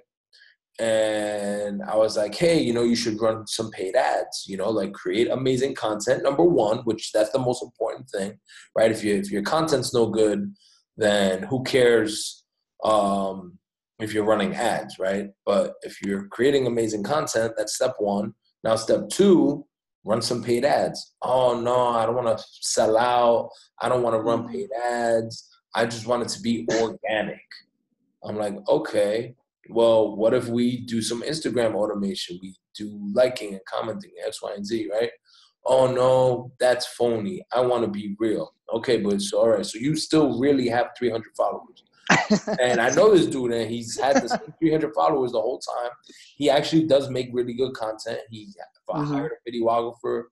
And 0.79 1.83
I 1.83 1.97
was 1.97 2.17
like, 2.17 2.35
hey, 2.35 2.61
you 2.61 2.73
know, 2.73 2.83
you 2.83 2.97
should 2.97 3.21
run 3.21 3.47
some 3.47 3.71
paid 3.71 3.95
ads. 3.95 4.45
You 4.47 4.57
know, 4.57 4.71
like 4.71 4.93
create 4.93 5.29
amazing 5.29 5.75
content. 5.75 6.23
Number 6.23 6.45
one, 6.45 6.79
which 6.79 7.13
that's 7.13 7.31
the 7.31 7.39
most 7.39 7.63
important 7.63 8.09
thing, 8.11 8.39
right? 8.77 8.91
If 8.91 9.05
you 9.05 9.15
if 9.15 9.31
your 9.31 9.43
content's 9.43 9.95
no 9.95 10.07
good, 10.07 10.55
then 10.97 11.45
who 11.45 11.63
cares? 11.65 12.43
Um, 12.85 13.59
if 13.99 14.13
you're 14.13 14.25
running 14.25 14.55
ads, 14.55 14.99
right? 14.99 15.31
But 15.45 15.75
if 15.83 16.03
you're 16.03 16.27
creating 16.29 16.67
amazing 16.67 17.03
content, 17.03 17.55
that's 17.57 17.75
step 17.75 17.95
one. 17.99 18.35
Now, 18.63 18.77
step 18.77 19.09
two, 19.11 19.65
run 20.05 20.23
some 20.23 20.43
paid 20.43 20.65
ads. 20.65 21.15
Oh 21.23 21.61
no, 21.61 21.89
I 21.89 22.07
don't 22.07 22.15
want 22.15 22.39
to 22.39 22.45
sell 22.61 22.97
out. 22.97 23.51
I 23.81 23.89
don't 23.89 24.03
want 24.03 24.15
to 24.15 24.21
run 24.21 24.45
mm. 24.45 24.53
paid 24.53 24.69
ads. 24.73 25.49
I 25.75 25.87
just 25.87 26.07
want 26.07 26.23
it 26.23 26.29
to 26.31 26.41
be 26.41 26.67
organic. 26.81 27.41
I'm 28.25 28.37
like, 28.37 28.57
okay, 28.69 29.35
well, 29.69 30.17
what 30.17 30.35
if 30.35 30.49
we 30.49 30.81
do 30.81 31.03
some 31.03 31.23
Instagram 31.23 31.75
automation? 31.75 32.39
We 32.43 32.57
do 32.75 32.99
liking 33.13 33.53
and 33.53 33.65
commenting, 33.67 34.13
X, 34.25 34.43
Y, 34.43 34.53
and 34.55 34.65
Z, 34.65 34.89
right? 34.91 35.11
Oh 35.65 35.93
no, 35.93 36.53
that's 36.61 36.87
phony. 36.87 37.43
I 37.53 37.61
want 37.61 37.85
to 37.85 37.91
be 37.91 38.15
real. 38.19 38.55
Okay, 38.73 38.99
but 38.99 39.15
it's 39.15 39.33
all 39.33 39.49
right. 39.49 39.67
So 39.67 39.79
you 39.79 39.97
still 39.97 40.39
really 40.39 40.69
have 40.69 40.89
300 40.99 41.25
followers. 41.37 41.83
And 42.61 42.81
I 42.81 42.91
know 42.91 43.15
this 43.15 43.27
dude, 43.27 43.53
and 43.53 43.71
he's 43.71 43.99
had 43.99 44.23
the 44.23 44.29
same 44.29 44.55
300 44.59 44.95
followers 44.95 45.33
the 45.33 45.41
whole 45.41 45.59
time. 45.59 45.91
He 46.37 46.49
actually 46.51 46.87
does 46.87 47.11
make 47.11 47.31
really 47.33 47.55
good 47.55 47.75
content. 47.75 48.21
He 48.31 48.49
mm-hmm. 48.89 49.13
hired 49.13 49.33
a 49.33 49.51
videographer 49.51 50.25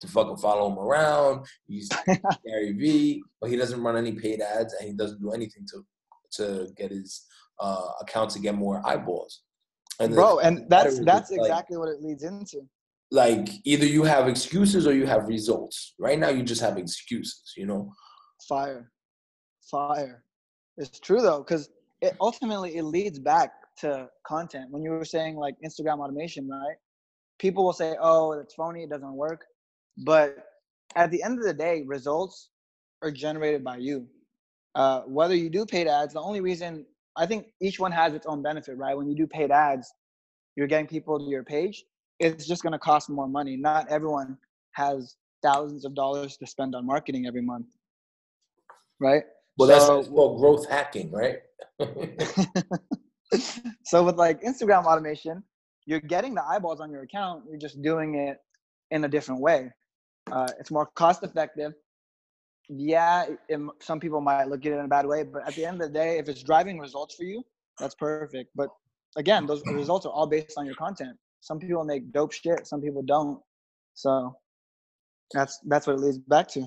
to 0.00 0.06
fucking 0.06 0.36
follow 0.36 0.70
him 0.70 0.78
around. 0.78 1.46
He's 1.66 1.88
Gary 2.46 2.72
V, 2.72 3.22
but 3.40 3.50
he 3.50 3.56
doesn't 3.56 3.82
run 3.82 3.96
any 3.96 4.12
paid 4.12 4.40
ads, 4.40 4.74
and 4.74 4.88
he 4.88 4.94
doesn't 4.94 5.20
do 5.20 5.32
anything 5.32 5.66
to 5.72 5.84
to 6.32 6.68
get 6.76 6.90
his 6.90 7.26
uh, 7.60 7.88
account 8.00 8.30
to 8.30 8.38
get 8.38 8.54
more 8.54 8.82
eyeballs. 8.86 9.42
And 10.00 10.14
Bro, 10.14 10.40
and 10.40 10.68
that's 10.68 10.98
that's 11.00 11.30
exactly 11.30 11.76
what 11.76 11.88
it 11.88 12.02
leads 12.02 12.24
into. 12.24 12.62
Like 13.10 13.48
either 13.64 13.84
you 13.84 14.04
have 14.04 14.26
excuses 14.26 14.86
or 14.86 14.94
you 14.94 15.06
have 15.06 15.28
results. 15.28 15.94
Right 15.98 16.18
now, 16.18 16.30
you 16.30 16.42
just 16.42 16.62
have 16.62 16.78
excuses. 16.78 17.52
You 17.56 17.66
know. 17.66 17.92
Fire, 18.48 18.90
fire. 19.70 20.24
It's 20.82 21.00
true 21.00 21.22
though, 21.22 21.38
because 21.38 21.70
it 22.00 22.16
ultimately 22.20 22.76
it 22.76 22.82
leads 22.82 23.18
back 23.18 23.52
to 23.78 24.10
content. 24.26 24.70
When 24.70 24.82
you 24.82 24.90
were 24.90 25.04
saying 25.04 25.36
like 25.36 25.54
Instagram 25.64 26.00
automation, 26.00 26.48
right? 26.48 26.76
People 27.38 27.64
will 27.64 27.72
say, 27.72 27.96
"Oh, 28.00 28.32
it's 28.32 28.54
phony. 28.54 28.82
It 28.82 28.90
doesn't 28.90 29.14
work," 29.14 29.46
but 30.04 30.44
at 30.96 31.10
the 31.10 31.22
end 31.22 31.38
of 31.38 31.44
the 31.44 31.54
day, 31.54 31.82
results 31.86 32.50
are 33.02 33.10
generated 33.10 33.64
by 33.64 33.76
you. 33.78 34.06
Uh, 34.74 35.02
whether 35.02 35.34
you 35.34 35.50
do 35.50 35.64
paid 35.64 35.86
ads, 35.86 36.14
the 36.14 36.20
only 36.20 36.40
reason 36.40 36.84
I 37.16 37.26
think 37.26 37.46
each 37.60 37.78
one 37.78 37.92
has 37.92 38.14
its 38.14 38.26
own 38.26 38.42
benefit, 38.42 38.76
right? 38.76 38.96
When 38.96 39.08
you 39.08 39.14
do 39.14 39.26
paid 39.26 39.50
ads, 39.50 39.92
you're 40.56 40.66
getting 40.66 40.86
people 40.86 41.18
to 41.18 41.24
your 41.24 41.44
page. 41.44 41.84
It's 42.18 42.46
just 42.46 42.62
going 42.62 42.72
to 42.72 42.78
cost 42.78 43.08
more 43.10 43.28
money. 43.28 43.56
Not 43.56 43.88
everyone 43.88 44.38
has 44.72 45.16
thousands 45.42 45.84
of 45.84 45.94
dollars 45.94 46.36
to 46.38 46.46
spend 46.46 46.74
on 46.74 46.86
marketing 46.86 47.26
every 47.26 47.42
month, 47.42 47.66
right? 49.00 49.24
Well, 49.68 49.80
so, 49.80 49.96
that's 49.96 50.08
called 50.08 50.40
growth 50.40 50.68
hacking, 50.68 51.10
right? 51.10 51.38
so 53.84 54.04
with 54.04 54.16
like 54.16 54.42
Instagram 54.42 54.84
automation, 54.84 55.42
you're 55.86 56.00
getting 56.00 56.34
the 56.34 56.44
eyeballs 56.44 56.80
on 56.80 56.90
your 56.90 57.02
account. 57.02 57.44
You're 57.48 57.58
just 57.58 57.82
doing 57.82 58.14
it 58.14 58.38
in 58.90 59.04
a 59.04 59.08
different 59.08 59.40
way. 59.40 59.70
Uh, 60.30 60.48
it's 60.58 60.70
more 60.70 60.86
cost 60.94 61.22
effective 61.22 61.72
yeah, 62.68 63.26
it, 63.48 63.60
some 63.80 64.00
people 64.00 64.20
might 64.20 64.48
look 64.48 64.64
at 64.64 64.72
it 64.72 64.76
in 64.76 64.84
a 64.84 64.88
bad 64.88 65.06
way, 65.06 65.24
but 65.24 65.46
at 65.46 65.54
the 65.54 65.64
end 65.64 65.80
of 65.82 65.88
the 65.88 65.92
day, 65.92 66.18
if 66.18 66.28
it's 66.28 66.42
driving 66.42 66.78
results 66.78 67.14
for 67.14 67.24
you, 67.24 67.42
that's 67.78 67.94
perfect. 67.94 68.50
But 68.54 68.68
again, 69.16 69.46
those 69.46 69.62
results 69.66 70.06
are 70.06 70.12
all 70.12 70.26
based 70.26 70.54
on 70.56 70.66
your 70.66 70.74
content. 70.76 71.16
Some 71.40 71.58
people 71.58 71.84
make 71.84 72.12
dope 72.12 72.32
shit, 72.32 72.66
some 72.66 72.80
people 72.80 73.02
don't. 73.02 73.40
So 73.94 74.34
that's 75.32 75.58
that's 75.66 75.86
what 75.86 75.94
it 75.94 76.00
leads 76.00 76.18
back 76.18 76.48
to. 76.48 76.66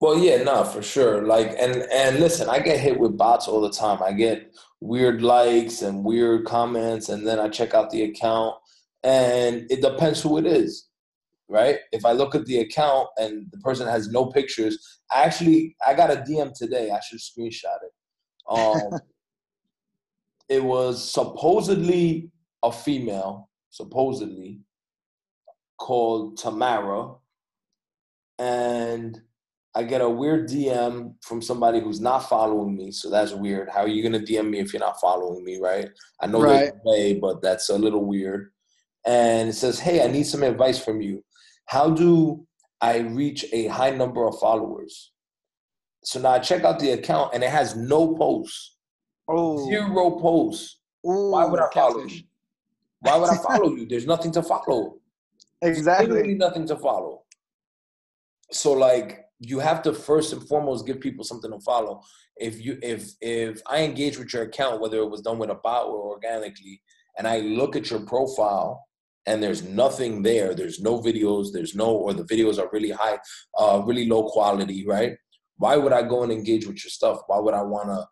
Well, 0.00 0.18
yeah, 0.18 0.42
no, 0.42 0.64
for 0.64 0.82
sure. 0.82 1.26
Like, 1.26 1.54
and 1.58 1.84
and 1.92 2.18
listen, 2.20 2.48
I 2.48 2.60
get 2.60 2.80
hit 2.80 2.98
with 2.98 3.18
bots 3.18 3.48
all 3.48 3.60
the 3.60 3.70
time. 3.70 4.02
I 4.02 4.12
get 4.12 4.52
weird 4.80 5.22
likes 5.22 5.82
and 5.82 6.04
weird 6.04 6.46
comments, 6.46 7.08
and 7.10 7.26
then 7.26 7.38
I 7.38 7.48
check 7.48 7.74
out 7.74 7.90
the 7.90 8.04
account, 8.04 8.56
and 9.02 9.66
it 9.70 9.82
depends 9.82 10.22
who 10.22 10.38
it 10.38 10.46
is 10.46 10.90
right? 11.50 11.80
If 11.92 12.04
I 12.04 12.12
look 12.12 12.34
at 12.34 12.46
the 12.46 12.60
account 12.60 13.08
and 13.18 13.46
the 13.50 13.58
person 13.58 13.86
has 13.88 14.08
no 14.08 14.26
pictures, 14.26 15.00
I 15.12 15.24
actually 15.24 15.76
I 15.86 15.94
got 15.94 16.12
a 16.12 16.16
DM 16.16 16.56
today. 16.56 16.90
I 16.90 17.00
should 17.00 17.18
screenshot 17.18 17.76
it. 17.82 17.92
Um, 18.48 19.00
it 20.48 20.62
was 20.62 21.12
supposedly 21.12 22.30
a 22.62 22.70
female, 22.70 23.50
supposedly 23.70 24.60
called 25.76 26.38
Tamara, 26.38 27.14
and 28.38 29.20
I 29.74 29.84
get 29.84 30.00
a 30.00 30.08
weird 30.08 30.48
DM 30.48 31.14
from 31.22 31.40
somebody 31.40 31.80
who's 31.80 32.00
not 32.00 32.28
following 32.28 32.76
me, 32.76 32.90
so 32.90 33.08
that's 33.08 33.32
weird. 33.32 33.68
How 33.68 33.82
are 33.82 33.88
you 33.88 34.02
gonna 34.02 34.24
DM 34.24 34.50
me 34.50 34.58
if 34.58 34.72
you're 34.72 34.80
not 34.80 35.00
following 35.00 35.44
me, 35.44 35.58
right? 35.60 35.88
I 36.20 36.26
know 36.26 36.42
right. 36.42 36.72
they 36.84 37.14
but 37.14 37.40
that's 37.40 37.68
a 37.68 37.78
little 37.78 38.04
weird. 38.04 38.52
And 39.06 39.48
it 39.50 39.54
says, 39.54 39.78
"Hey, 39.78 40.04
I 40.04 40.08
need 40.08 40.24
some 40.26 40.42
advice 40.42 40.82
from 40.82 41.00
you. 41.00 41.24
How 41.66 41.90
do 41.90 42.46
I 42.80 42.98
reach 42.98 43.44
a 43.52 43.68
high 43.68 43.90
number 43.90 44.26
of 44.26 44.38
followers? 44.40 45.12
So 46.02 46.20
now 46.20 46.30
I 46.30 46.38
check 46.38 46.64
out 46.64 46.78
the 46.78 46.92
account 46.92 47.34
and 47.34 47.44
it 47.44 47.50
has 47.50 47.76
no 47.76 48.14
posts. 48.14 48.76
Oh. 49.28 49.68
Zero 49.68 50.18
posts. 50.18 50.80
Ooh, 51.06 51.30
Why 51.30 51.44
would 51.44 51.60
I 51.60 51.68
follow 51.72 52.04
you? 52.04 52.22
Why 53.00 53.16
would 53.16 53.30
I 53.30 53.36
follow 53.36 53.74
you? 53.74 53.86
There's 53.86 54.06
nothing 54.06 54.32
to 54.32 54.42
follow. 54.42 54.96
Exactly. 55.62 56.22
There's 56.22 56.38
nothing 56.38 56.66
to 56.68 56.76
follow. 56.76 57.24
So 58.50 58.72
like 58.72 59.26
you 59.40 59.58
have 59.58 59.82
to 59.82 59.92
first 59.94 60.32
and 60.32 60.46
foremost 60.46 60.86
give 60.86 61.00
people 61.00 61.24
something 61.24 61.50
to 61.50 61.58
follow. 61.60 62.02
If 62.36 62.64
you 62.64 62.78
if 62.82 63.10
if 63.20 63.60
I 63.66 63.82
engage 63.82 64.18
with 64.18 64.32
your 64.32 64.44
account, 64.44 64.80
whether 64.80 64.98
it 64.98 65.10
was 65.10 65.22
done 65.22 65.38
with 65.38 65.50
a 65.50 65.54
bot 65.54 65.86
or 65.86 66.10
organically, 66.10 66.82
and 67.18 67.26
I 67.26 67.40
look 67.40 67.74
at 67.74 67.90
your 67.90 68.00
profile 68.00 68.86
and 69.26 69.42
there's 69.42 69.62
nothing 69.62 70.22
there 70.22 70.54
there's 70.54 70.80
no 70.80 70.98
videos 70.98 71.48
there's 71.52 71.74
no 71.74 71.90
or 71.90 72.14
the 72.14 72.24
videos 72.24 72.58
are 72.58 72.70
really 72.72 72.90
high 72.90 73.18
uh 73.58 73.82
really 73.84 74.06
low 74.06 74.24
quality 74.28 74.86
right? 74.86 75.16
Why 75.56 75.76
would 75.76 75.92
i 75.92 76.02
go 76.02 76.22
and 76.22 76.32
engage 76.32 76.66
with 76.66 76.82
your 76.82 76.90
stuff? 76.90 77.20
Why 77.26 77.38
would 77.38 77.54
i 77.54 77.62
want 77.62 77.88
to 77.88 78.06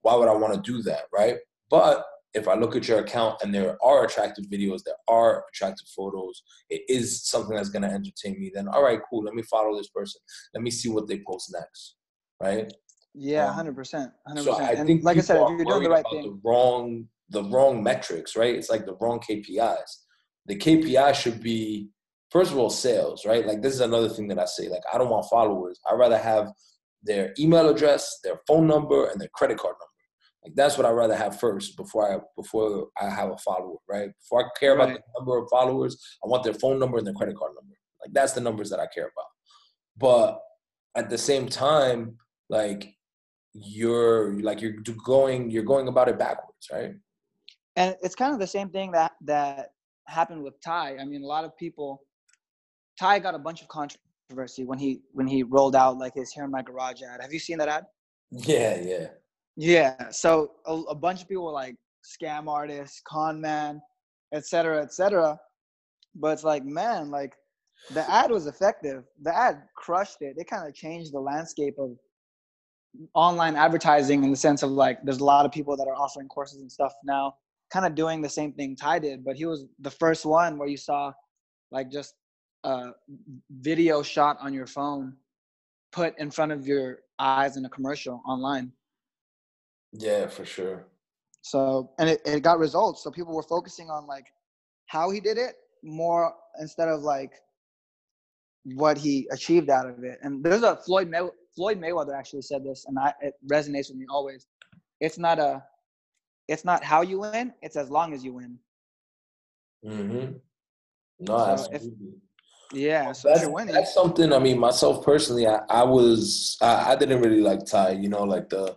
why 0.00 0.14
would 0.14 0.28
i 0.28 0.34
want 0.34 0.54
to 0.54 0.72
do 0.72 0.82
that 0.82 1.04
right? 1.12 1.36
But 1.70 2.04
if 2.36 2.46
i 2.48 2.54
look 2.54 2.76
at 2.76 2.86
your 2.86 3.00
account 3.00 3.36
and 3.42 3.54
there 3.54 3.76
are 3.82 4.04
attractive 4.04 4.44
videos 4.46 4.80
there 4.84 4.94
are 5.08 5.44
attractive 5.52 5.86
photos 5.96 6.42
it 6.70 6.82
is 6.88 7.26
something 7.26 7.56
that's 7.56 7.68
going 7.68 7.82
to 7.82 7.88
entertain 7.88 8.38
me 8.38 8.50
then 8.54 8.68
all 8.68 8.82
right 8.82 9.00
cool 9.10 9.24
let 9.24 9.34
me 9.34 9.42
follow 9.42 9.76
this 9.76 9.88
person 9.88 10.20
let 10.54 10.62
me 10.62 10.70
see 10.70 10.88
what 10.88 11.08
they 11.08 11.20
post 11.28 11.52
next 11.52 11.96
right 12.40 12.72
yeah 13.14 13.48
um, 13.48 13.66
100% 13.66 14.12
100% 14.28 14.44
so 14.44 14.54
i 14.60 14.76
think 14.76 15.02
like 15.02 15.16
i 15.16 15.20
said 15.20 15.40
if 15.40 15.48
you're 15.50 15.64
doing 15.64 15.82
the 15.82 15.90
right 15.90 16.04
thing 16.10 16.22
the 16.22 16.40
wrong 16.44 17.08
the 17.30 17.42
wrong 17.44 17.82
metrics 17.82 18.36
right 18.36 18.54
it's 18.54 18.70
like 18.70 18.86
the 18.86 18.96
wrong 19.00 19.18
kpis 19.18 20.06
the 20.46 20.56
KPI 20.56 21.14
should 21.14 21.42
be 21.42 21.88
first 22.30 22.52
of 22.52 22.58
all 22.58 22.70
sales, 22.70 23.24
right? 23.26 23.46
Like 23.46 23.62
this 23.62 23.74
is 23.74 23.80
another 23.80 24.08
thing 24.08 24.28
that 24.28 24.38
I 24.38 24.44
say. 24.46 24.68
Like 24.68 24.82
I 24.92 24.98
don't 24.98 25.10
want 25.10 25.26
followers. 25.30 25.78
I'd 25.90 25.98
rather 25.98 26.18
have 26.18 26.52
their 27.02 27.34
email 27.38 27.68
address, 27.68 28.18
their 28.24 28.40
phone 28.46 28.66
number, 28.66 29.08
and 29.08 29.20
their 29.20 29.28
credit 29.34 29.58
card 29.58 29.74
number. 29.74 29.85
Like 30.46 30.54
that's 30.54 30.78
what 30.78 30.86
I'd 30.86 30.92
rather 30.92 31.16
have 31.16 31.40
first 31.40 31.76
before 31.76 32.14
I 32.14 32.18
before 32.36 32.86
I 33.00 33.10
have 33.10 33.30
a 33.30 33.36
follower, 33.38 33.78
right? 33.88 34.10
Before 34.20 34.46
I 34.46 34.48
care 34.58 34.76
right. 34.76 34.90
about 34.90 34.94
the 34.94 35.18
number 35.18 35.38
of 35.38 35.48
followers, 35.50 36.00
I 36.24 36.28
want 36.28 36.44
their 36.44 36.54
phone 36.54 36.78
number 36.78 36.98
and 36.98 37.06
their 37.06 37.14
credit 37.14 37.36
card 37.36 37.52
number. 37.56 37.74
Like 38.00 38.12
that's 38.12 38.32
the 38.32 38.40
numbers 38.40 38.70
that 38.70 38.78
I 38.78 38.86
care 38.86 39.06
about. 39.06 39.26
But 39.98 40.40
at 40.96 41.10
the 41.10 41.18
same 41.18 41.48
time, 41.48 42.16
like 42.48 42.94
you're 43.54 44.38
like 44.40 44.60
you're 44.60 44.74
going 45.04 45.50
you're 45.50 45.64
going 45.64 45.88
about 45.88 46.08
it 46.08 46.16
backwards, 46.16 46.68
right? 46.72 46.92
And 47.74 47.96
it's 48.02 48.14
kind 48.14 48.32
of 48.32 48.38
the 48.38 48.46
same 48.46 48.70
thing 48.70 48.92
that 48.92 49.12
that 49.22 49.70
happened 50.06 50.44
with 50.44 50.54
Tai. 50.64 50.98
I 50.98 51.04
mean, 51.04 51.22
a 51.22 51.26
lot 51.26 51.44
of 51.44 51.56
people. 51.56 52.02
Tai 53.00 53.18
got 53.18 53.34
a 53.34 53.38
bunch 53.38 53.60
of 53.60 53.68
controversy 53.68 54.64
when 54.64 54.78
he 54.78 55.00
when 55.12 55.26
he 55.26 55.42
rolled 55.42 55.74
out 55.74 55.98
like 55.98 56.14
his 56.14 56.30
"Here 56.30 56.44
in 56.44 56.52
My 56.52 56.62
Garage" 56.62 57.02
ad. 57.02 57.20
Have 57.20 57.32
you 57.32 57.40
seen 57.40 57.58
that 57.58 57.68
ad? 57.68 57.84
Yeah, 58.30 58.80
yeah, 58.80 59.08
yeah. 59.56 60.10
So 60.10 60.52
a, 60.66 60.74
a 60.74 60.94
bunch 60.94 61.22
of 61.22 61.28
people 61.28 61.44
were 61.44 61.52
like 61.52 61.76
scam 62.04 62.48
artists, 62.48 63.00
con 63.06 63.40
man, 63.40 63.80
etc., 64.32 64.82
etc. 64.82 65.38
But 66.14 66.28
it's 66.28 66.44
like, 66.44 66.64
man, 66.64 67.10
like 67.10 67.34
the 67.92 68.08
ad 68.10 68.30
was 68.30 68.46
effective. 68.46 69.04
The 69.22 69.36
ad 69.36 69.62
crushed 69.76 70.18
it. 70.20 70.34
It 70.36 70.48
kind 70.48 70.66
of 70.66 70.74
changed 70.74 71.12
the 71.12 71.20
landscape 71.20 71.74
of 71.78 71.96
online 73.14 73.56
advertising 73.56 74.24
in 74.24 74.30
the 74.30 74.36
sense 74.36 74.62
of 74.62 74.70
like 74.70 74.98
there's 75.04 75.18
a 75.18 75.24
lot 75.24 75.44
of 75.44 75.52
people 75.52 75.76
that 75.76 75.86
are 75.86 75.94
offering 75.94 76.28
courses 76.28 76.62
and 76.62 76.72
stuff 76.72 76.94
now 77.04 77.34
kind 77.70 77.84
of 77.84 77.94
doing 77.94 78.22
the 78.22 78.28
same 78.28 78.52
thing 78.52 78.76
Tai 78.76 79.00
did, 79.00 79.24
but 79.24 79.36
he 79.36 79.44
was 79.44 79.66
the 79.80 79.90
first 79.90 80.24
one 80.24 80.58
where 80.58 80.68
you 80.68 80.76
saw 80.76 81.12
like 81.70 81.90
just 81.90 82.14
a 82.64 82.90
video 83.50 84.02
shot 84.02 84.36
on 84.40 84.54
your 84.54 84.66
phone 84.66 85.14
put 85.92 86.18
in 86.18 86.30
front 86.30 86.52
of 86.52 86.66
your 86.66 86.98
eyes 87.18 87.56
in 87.56 87.64
a 87.64 87.68
commercial 87.68 88.22
online. 88.26 88.72
Yeah, 89.92 90.26
for 90.26 90.44
sure. 90.44 90.86
So, 91.42 91.92
and 91.98 92.08
it, 92.08 92.20
it 92.24 92.42
got 92.42 92.58
results. 92.58 93.02
So 93.04 93.10
people 93.10 93.34
were 93.34 93.42
focusing 93.42 93.88
on 93.90 94.06
like 94.06 94.26
how 94.86 95.10
he 95.10 95.20
did 95.20 95.38
it 95.38 95.54
more 95.82 96.34
instead 96.60 96.88
of 96.88 97.02
like 97.02 97.32
what 98.74 98.98
he 98.98 99.28
achieved 99.30 99.70
out 99.70 99.88
of 99.88 100.02
it. 100.02 100.18
And 100.22 100.44
there's 100.44 100.62
a 100.62 100.76
Floyd 100.76 101.08
May- 101.08 101.30
Floyd 101.54 101.80
Mayweather 101.80 102.16
actually 102.18 102.42
said 102.42 102.64
this, 102.64 102.84
and 102.88 102.98
I, 102.98 103.12
it 103.20 103.34
resonates 103.50 103.88
with 103.90 103.96
me 103.96 104.06
always. 104.10 104.46
It's 105.00 105.18
not 105.18 105.38
a 105.38 105.62
it's 106.48 106.64
not 106.64 106.82
how 106.82 107.02
you 107.02 107.20
win; 107.20 107.52
it's 107.62 107.76
as 107.76 107.90
long 107.90 108.12
as 108.12 108.24
you 108.24 108.34
win. 108.34 108.58
Mm-hmm. 109.84 110.32
No, 111.20 111.38
so 111.38 111.50
absolutely. 111.72 112.08
If, 112.72 112.78
Yeah, 112.78 113.12
so 113.12 113.28
that's, 113.28 113.42
you're 113.42 113.50
winning. 113.50 113.74
that's 113.74 113.94
something. 113.94 114.32
I 114.32 114.38
mean, 114.38 114.58
myself 114.58 115.04
personally, 115.04 115.46
I, 115.46 115.60
I 115.68 115.84
was 115.84 116.56
I, 116.60 116.92
I 116.92 116.96
didn't 116.96 117.20
really 117.20 117.40
like 117.40 117.64
Tai. 117.64 117.92
You 117.92 118.08
know, 118.08 118.24
like 118.24 118.48
the 118.48 118.76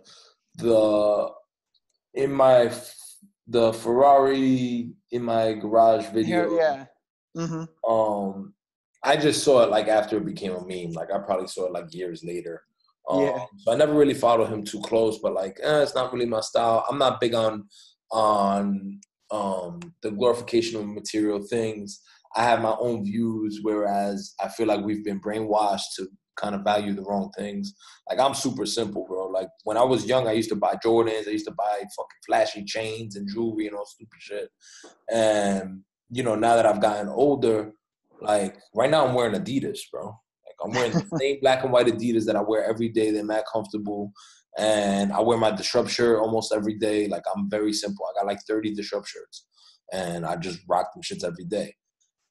the 0.60 1.30
in 2.14 2.32
my 2.32 2.72
the 3.46 3.72
Ferrari 3.72 4.92
in 5.10 5.22
my 5.22 5.54
garage 5.54 6.06
video. 6.08 6.56
Yeah. 6.56 6.84
Mm-hmm. 7.36 7.90
Um, 7.90 8.54
I 9.02 9.16
just 9.16 9.42
saw 9.44 9.62
it 9.62 9.70
like 9.70 9.88
after 9.88 10.18
it 10.18 10.26
became 10.26 10.52
a 10.52 10.66
meme. 10.66 10.92
Like 10.92 11.12
I 11.12 11.18
probably 11.18 11.46
saw 11.48 11.66
it 11.66 11.72
like 11.72 11.92
years 11.94 12.22
later. 12.24 12.62
Um, 13.08 13.22
Yeah. 13.22 13.44
So 13.58 13.72
I 13.72 13.76
never 13.76 13.94
really 13.94 14.14
followed 14.14 14.50
him 14.50 14.64
too 14.64 14.80
close, 14.82 15.18
but 15.18 15.32
like, 15.32 15.58
eh, 15.62 15.82
it's 15.82 15.94
not 15.94 16.12
really 16.12 16.26
my 16.26 16.40
style. 16.40 16.84
I'm 16.88 16.98
not 16.98 17.20
big 17.20 17.34
on 17.34 17.66
on 18.12 19.00
um 19.30 19.80
the 20.02 20.10
glorification 20.10 20.80
of 20.80 20.86
material 20.86 21.40
things. 21.40 22.00
I 22.36 22.44
have 22.44 22.60
my 22.62 22.76
own 22.78 23.04
views, 23.04 23.60
whereas 23.62 24.34
I 24.40 24.48
feel 24.48 24.66
like 24.66 24.84
we've 24.84 25.04
been 25.04 25.20
brainwashed 25.20 25.94
to 25.96 26.08
kind 26.36 26.54
of 26.54 26.62
value 26.62 26.94
the 26.94 27.02
wrong 27.02 27.30
things. 27.36 27.74
Like 28.08 28.18
I'm 28.18 28.34
super 28.34 28.66
simple, 28.66 29.06
bro. 29.06 29.26
Like 29.26 29.48
when 29.64 29.76
I 29.76 29.82
was 29.82 30.06
young, 30.06 30.26
I 30.26 30.32
used 30.32 30.50
to 30.50 30.56
buy 30.56 30.76
Jordans. 30.84 31.28
I 31.28 31.32
used 31.32 31.46
to 31.46 31.54
buy 31.54 31.78
fucking 31.78 32.20
flashy 32.26 32.64
chains 32.64 33.16
and 33.16 33.28
jewelry 33.28 33.66
and 33.66 33.76
all 33.76 33.86
stupid 33.86 34.18
shit. 34.20 34.48
And 35.10 35.82
you 36.10 36.22
know, 36.22 36.34
now 36.34 36.56
that 36.56 36.66
I've 36.66 36.80
gotten 36.80 37.08
older, 37.08 37.72
like 38.20 38.56
right 38.74 38.90
now 38.90 39.06
I'm 39.06 39.14
wearing 39.14 39.34
Adidas, 39.40 39.78
bro. 39.92 40.06
Like 40.06 40.56
I'm 40.64 40.72
wearing 40.72 40.92
the 40.92 41.16
same 41.20 41.38
black 41.40 41.62
and 41.62 41.72
white 41.72 41.86
Adidas 41.86 42.26
that 42.26 42.36
I 42.36 42.42
wear 42.42 42.64
every 42.64 42.88
day. 42.88 43.10
They're 43.10 43.24
mad 43.24 43.44
comfortable. 43.52 44.12
And 44.58 45.12
I 45.12 45.20
wear 45.20 45.38
my 45.38 45.52
disrupt 45.52 45.90
shirt 45.90 46.18
almost 46.18 46.52
every 46.52 46.74
day. 46.74 47.06
Like 47.06 47.22
I'm 47.34 47.48
very 47.48 47.72
simple. 47.72 48.04
I 48.06 48.20
got 48.20 48.26
like 48.26 48.40
30 48.48 48.74
disrupt 48.74 49.08
shirts. 49.08 49.46
And 49.92 50.26
I 50.26 50.36
just 50.36 50.60
rock 50.68 50.92
them 50.92 51.02
shits 51.02 51.24
every 51.24 51.44
day. 51.44 51.74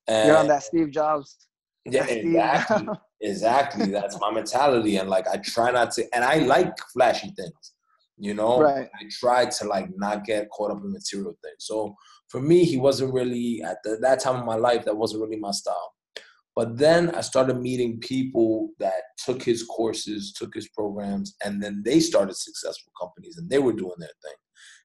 And 0.07 0.27
You're 0.27 0.37
on 0.37 0.47
that 0.47 0.63
Steve 0.63 0.91
Jobs. 0.91 1.48
Yeah, 1.85 2.05
exactly. 2.05 2.87
Exactly. 3.21 3.87
That's 3.91 4.17
my 4.21 4.31
mentality. 4.31 4.95
And 4.95 5.09
like 5.09 5.27
I 5.27 5.37
try 5.37 5.71
not 5.71 5.91
to 5.91 6.05
and 6.15 6.23
I 6.23 6.35
like 6.35 6.73
flashy 6.93 7.33
things. 7.35 7.73
You 8.17 8.33
know? 8.33 8.61
Right. 8.61 8.89
I 8.97 9.03
try 9.11 9.45
to 9.45 9.65
like 9.65 9.89
not 9.97 10.23
get 10.23 10.49
caught 10.51 10.71
up 10.71 10.81
in 10.83 10.91
material 10.93 11.37
things. 11.43 11.57
So 11.65 11.95
for 12.29 12.39
me, 12.41 12.63
he 12.63 12.77
wasn't 12.77 13.13
really 13.13 13.61
at 13.61 13.77
the, 13.83 13.97
that 14.01 14.21
time 14.21 14.37
of 14.37 14.45
my 14.45 14.55
life, 14.55 14.85
that 14.85 14.95
wasn't 14.95 15.21
really 15.21 15.35
my 15.37 15.51
style. 15.51 15.93
But 16.55 16.77
then 16.77 17.13
I 17.15 17.21
started 17.21 17.59
meeting 17.61 17.99
people 17.99 18.69
that 18.79 19.01
took 19.25 19.43
his 19.43 19.63
courses, 19.63 20.33
took 20.33 20.53
his 20.55 20.69
programs, 20.69 21.35
and 21.43 21.61
then 21.61 21.81
they 21.85 21.99
started 21.99 22.35
successful 22.35 22.91
companies 22.99 23.37
and 23.37 23.49
they 23.49 23.59
were 23.59 23.73
doing 23.73 23.95
their 23.99 24.09
thing. 24.23 24.35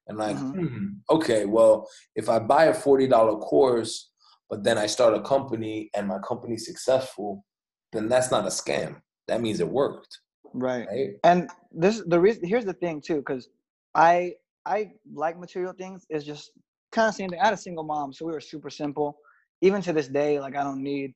And 0.07 0.19
like, 0.19 0.37
Mhm. 0.37 0.69
hmm, 0.69 0.87
okay, 1.11 1.45
well, 1.47 1.89
if 2.15 2.29
I 2.29 2.39
buy 2.39 2.65
a 2.67 2.75
$40 2.75 3.39
course, 3.41 4.11
but 4.51 4.63
then 4.65 4.79
I 4.79 4.87
start 4.87 5.15
a 5.15 5.21
company 5.21 5.91
and 5.95 6.09
my 6.09 6.19
company's 6.19 6.67
successful, 6.67 7.45
then 7.93 8.09
that's 8.09 8.31
not 8.31 8.45
a 8.45 8.49
scam. 8.49 9.01
That 9.29 9.41
means 9.41 9.61
it 9.61 9.69
worked, 9.69 10.19
Right. 10.53 10.87
right? 10.89 11.11
And 11.25 11.51
this 11.73 12.03
the 12.07 12.21
reason 12.21 12.45
here's 12.45 12.65
the 12.65 12.75
thing 12.75 13.01
too, 13.01 13.17
because 13.17 13.49
I 13.95 14.35
I 14.67 14.93
like 15.13 15.39
material 15.39 15.73
things. 15.73 16.07
It's 16.11 16.25
just 16.25 16.51
kind 16.93 17.09
of 17.09 17.15
same 17.15 17.31
thing. 17.31 17.41
I 17.41 17.47
had 17.47 17.55
a 17.55 17.59
single 17.59 17.85
mom, 17.85 18.13
so 18.13 18.27
we 18.27 18.33
were 18.33 18.41
super 18.41 18.71
simple. 18.71 19.19
Even 19.63 19.81
to 19.83 19.93
this 19.93 20.09
day, 20.09 20.41
like 20.41 20.57
I 20.57 20.63
don't 20.63 20.83
need 20.83 21.15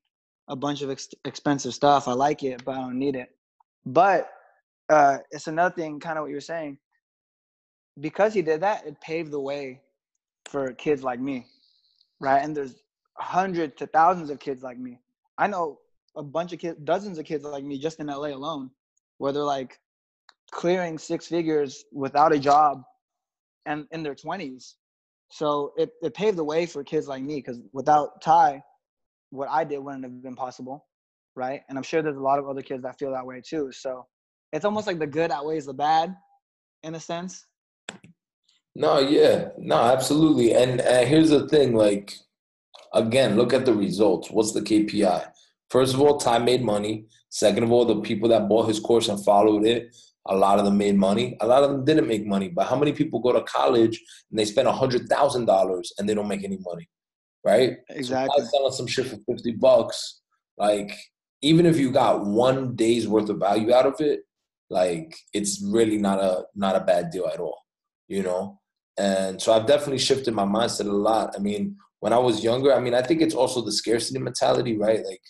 a 0.48 0.56
bunch 0.56 0.80
of 0.82 0.90
ex- 0.90 1.08
expensive 1.24 1.74
stuff. 1.74 2.08
I 2.08 2.12
like 2.12 2.42
it, 2.42 2.64
but 2.64 2.72
I 2.76 2.80
don't 2.80 2.98
need 2.98 3.14
it. 3.16 3.28
But 3.84 4.30
uh, 4.88 5.18
it's 5.30 5.46
another 5.46 5.74
thing, 5.74 6.00
kind 6.00 6.16
of 6.18 6.22
what 6.22 6.30
you're 6.30 6.40
saying. 6.40 6.78
Because 8.00 8.32
he 8.32 8.42
did 8.42 8.62
that, 8.62 8.86
it 8.86 8.98
paved 9.00 9.30
the 9.30 9.40
way 9.40 9.82
for 10.46 10.72
kids 10.72 11.02
like 11.02 11.20
me, 11.20 11.46
right? 12.20 12.42
And 12.42 12.56
there's 12.56 12.76
hundreds 13.18 13.74
to 13.76 13.86
thousands 13.86 14.30
of 14.30 14.38
kids 14.38 14.62
like 14.62 14.78
me. 14.78 14.98
I 15.36 15.46
know 15.46 15.78
a 16.16 16.22
bunch 16.22 16.52
of 16.52 16.58
kids, 16.58 16.78
dozens 16.84 17.18
of 17.18 17.24
kids 17.24 17.44
like 17.44 17.64
me 17.64 17.78
just 17.78 18.00
in 18.00 18.06
LA 18.06 18.28
alone, 18.28 18.70
where 19.18 19.32
they're 19.32 19.42
like 19.42 19.78
clearing 20.50 20.98
six 20.98 21.26
figures 21.26 21.84
without 21.92 22.32
a 22.32 22.38
job 22.38 22.82
and 23.66 23.86
in 23.92 24.02
their 24.02 24.14
20s. 24.14 24.74
So 25.30 25.72
it, 25.76 25.90
it 26.02 26.14
paved 26.14 26.38
the 26.38 26.44
way 26.44 26.66
for 26.66 26.82
kids 26.82 27.06
like 27.06 27.22
me 27.22 27.36
because 27.36 27.60
without 27.72 28.22
Tai, 28.22 28.62
what 29.30 29.48
I 29.50 29.64
did 29.64 29.78
wouldn't 29.78 30.04
have 30.04 30.22
been 30.22 30.36
possible, 30.36 30.86
right? 31.36 31.60
And 31.68 31.76
I'm 31.76 31.84
sure 31.84 32.02
there's 32.02 32.16
a 32.16 32.20
lot 32.20 32.38
of 32.38 32.48
other 32.48 32.62
kids 32.62 32.82
that 32.82 32.98
feel 32.98 33.12
that 33.12 33.26
way 33.26 33.42
too. 33.46 33.70
So 33.72 34.06
it's 34.52 34.64
almost 34.64 34.86
like 34.86 34.98
the 34.98 35.06
good 35.06 35.30
outweighs 35.30 35.66
the 35.66 35.74
bad 35.74 36.16
in 36.82 36.94
a 36.94 37.00
sense. 37.00 37.44
No, 38.74 39.00
yeah, 39.00 39.48
no, 39.58 39.76
absolutely. 39.76 40.54
And, 40.54 40.80
and 40.80 41.08
here's 41.08 41.30
the 41.30 41.48
thing, 41.48 41.74
like, 41.74 42.14
again, 42.94 43.36
look 43.36 43.52
at 43.52 43.64
the 43.64 43.74
results. 43.74 44.30
What's 44.30 44.52
the 44.52 44.60
KPI? 44.60 45.30
First 45.70 45.94
of 45.94 46.00
all, 46.00 46.18
Tai 46.18 46.38
made 46.38 46.62
money. 46.62 47.06
Second 47.30 47.64
of 47.64 47.72
all, 47.72 47.84
the 47.84 48.00
people 48.00 48.28
that 48.30 48.48
bought 48.48 48.68
his 48.68 48.80
course 48.80 49.08
and 49.08 49.22
followed 49.24 49.66
it, 49.66 49.94
a 50.26 50.34
lot 50.34 50.58
of 50.58 50.64
them 50.64 50.78
made 50.78 50.96
money. 50.96 51.36
A 51.40 51.46
lot 51.46 51.62
of 51.62 51.70
them 51.70 51.84
didn't 51.84 52.06
make 52.06 52.26
money. 52.26 52.48
But 52.48 52.68
how 52.68 52.76
many 52.76 52.92
people 52.92 53.20
go 53.20 53.32
to 53.32 53.42
college 53.42 54.00
and 54.30 54.38
they 54.38 54.44
spend 54.44 54.68
a 54.68 54.72
hundred 54.72 55.08
thousand 55.08 55.46
dollars 55.46 55.92
and 55.98 56.08
they 56.08 56.14
don't 56.14 56.28
make 56.28 56.44
any 56.44 56.58
money, 56.60 56.88
right? 57.44 57.78
Exactly. 57.90 58.44
So 58.44 58.50
selling 58.50 58.72
some 58.72 58.86
shit 58.86 59.06
for 59.06 59.18
fifty 59.26 59.52
bucks, 59.52 60.20
like 60.56 60.92
even 61.42 61.66
if 61.66 61.78
you 61.78 61.90
got 61.90 62.24
one 62.24 62.74
day's 62.76 63.08
worth 63.08 63.28
of 63.28 63.38
value 63.38 63.72
out 63.72 63.86
of 63.86 64.00
it, 64.00 64.20
like 64.70 65.16
it's 65.32 65.62
really 65.62 65.96
not 65.98 66.18
a 66.18 66.44
not 66.54 66.76
a 66.76 66.80
bad 66.80 67.10
deal 67.10 67.26
at 67.26 67.40
all, 67.40 67.58
you 68.06 68.22
know. 68.22 68.60
And 68.98 69.40
so 69.40 69.52
I've 69.52 69.66
definitely 69.66 69.98
shifted 69.98 70.34
my 70.34 70.44
mindset 70.44 70.88
a 70.88 70.92
lot. 70.92 71.34
I 71.36 71.38
mean, 71.38 71.76
when 72.00 72.12
I 72.12 72.18
was 72.18 72.44
younger, 72.44 72.72
I 72.72 72.80
mean, 72.80 72.94
I 72.94 73.02
think 73.02 73.20
it's 73.20 73.34
also 73.34 73.60
the 73.60 73.72
scarcity 73.72 74.18
mentality, 74.18 74.76
right? 74.76 75.04
Like, 75.04 75.22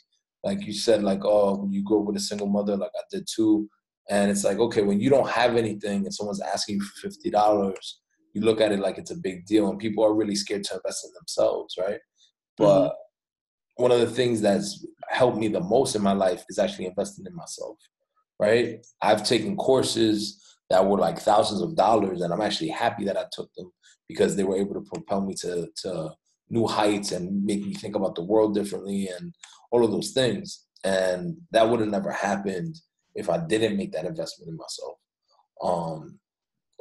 like 0.44 0.66
you 0.66 0.72
said, 0.72 1.02
like, 1.02 1.24
oh, 1.24 1.66
you 1.70 1.82
grew 1.82 2.00
up 2.00 2.06
with 2.06 2.16
a 2.16 2.20
single 2.20 2.46
mother, 2.46 2.76
like 2.76 2.92
I 2.96 3.02
did 3.10 3.26
too. 3.34 3.68
And 4.10 4.30
it's 4.30 4.44
like, 4.44 4.58
okay, 4.58 4.82
when 4.82 5.00
you 5.00 5.10
don't 5.10 5.28
have 5.28 5.56
anything 5.56 6.04
and 6.04 6.14
someone's 6.14 6.40
asking 6.40 6.76
you 6.76 6.82
for 6.82 7.08
fifty 7.08 7.30
dollars, 7.30 8.00
you 8.32 8.42
look 8.42 8.60
at 8.60 8.72
it 8.72 8.78
like 8.78 8.98
it's 8.98 9.10
a 9.10 9.16
big 9.16 9.46
deal, 9.46 9.68
and 9.68 9.78
people 9.78 10.04
are 10.04 10.14
really 10.14 10.34
scared 10.34 10.64
to 10.64 10.76
invest 10.76 11.06
in 11.06 11.12
themselves, 11.14 11.74
right? 11.78 12.00
But 12.56 12.88
mm-hmm. 12.88 13.82
one 13.82 13.92
of 13.92 14.00
the 14.00 14.10
things 14.10 14.40
that's 14.40 14.86
helped 15.10 15.38
me 15.38 15.48
the 15.48 15.60
most 15.60 15.94
in 15.94 16.02
my 16.02 16.12
life 16.12 16.44
is 16.48 16.58
actually 16.58 16.86
investing 16.86 17.26
in 17.26 17.34
myself, 17.34 17.76
right? 18.38 18.84
I've 19.02 19.24
taken 19.24 19.56
courses 19.56 20.42
that 20.70 20.86
were 20.86 20.98
like 20.98 21.18
thousands 21.18 21.60
of 21.60 21.76
dollars, 21.76 22.22
and 22.22 22.32
I'm 22.32 22.42
actually 22.42 22.68
happy 22.68 23.04
that 23.04 23.16
I 23.16 23.24
took 23.32 23.52
them 23.54 23.70
because 24.08 24.36
they 24.36 24.44
were 24.44 24.56
able 24.56 24.74
to 24.74 24.88
propel 24.92 25.20
me 25.20 25.34
to 25.34 25.68
to 25.82 26.10
new 26.50 26.66
heights 26.66 27.12
and 27.12 27.44
make 27.44 27.64
me 27.64 27.74
think 27.74 27.94
about 27.96 28.14
the 28.14 28.22
world 28.24 28.54
differently 28.54 29.08
and 29.08 29.34
all 29.70 29.84
of 29.84 29.90
those 29.90 30.10
things. 30.10 30.64
And 30.84 31.36
that 31.50 31.68
would 31.68 31.80
have 31.80 31.88
never 31.88 32.10
happened 32.10 32.76
if 33.14 33.28
I 33.28 33.38
didn't 33.38 33.76
make 33.76 33.92
that 33.92 34.04
investment 34.06 34.48
in 34.50 34.56
myself. 34.56 34.96
Um, 35.62 36.18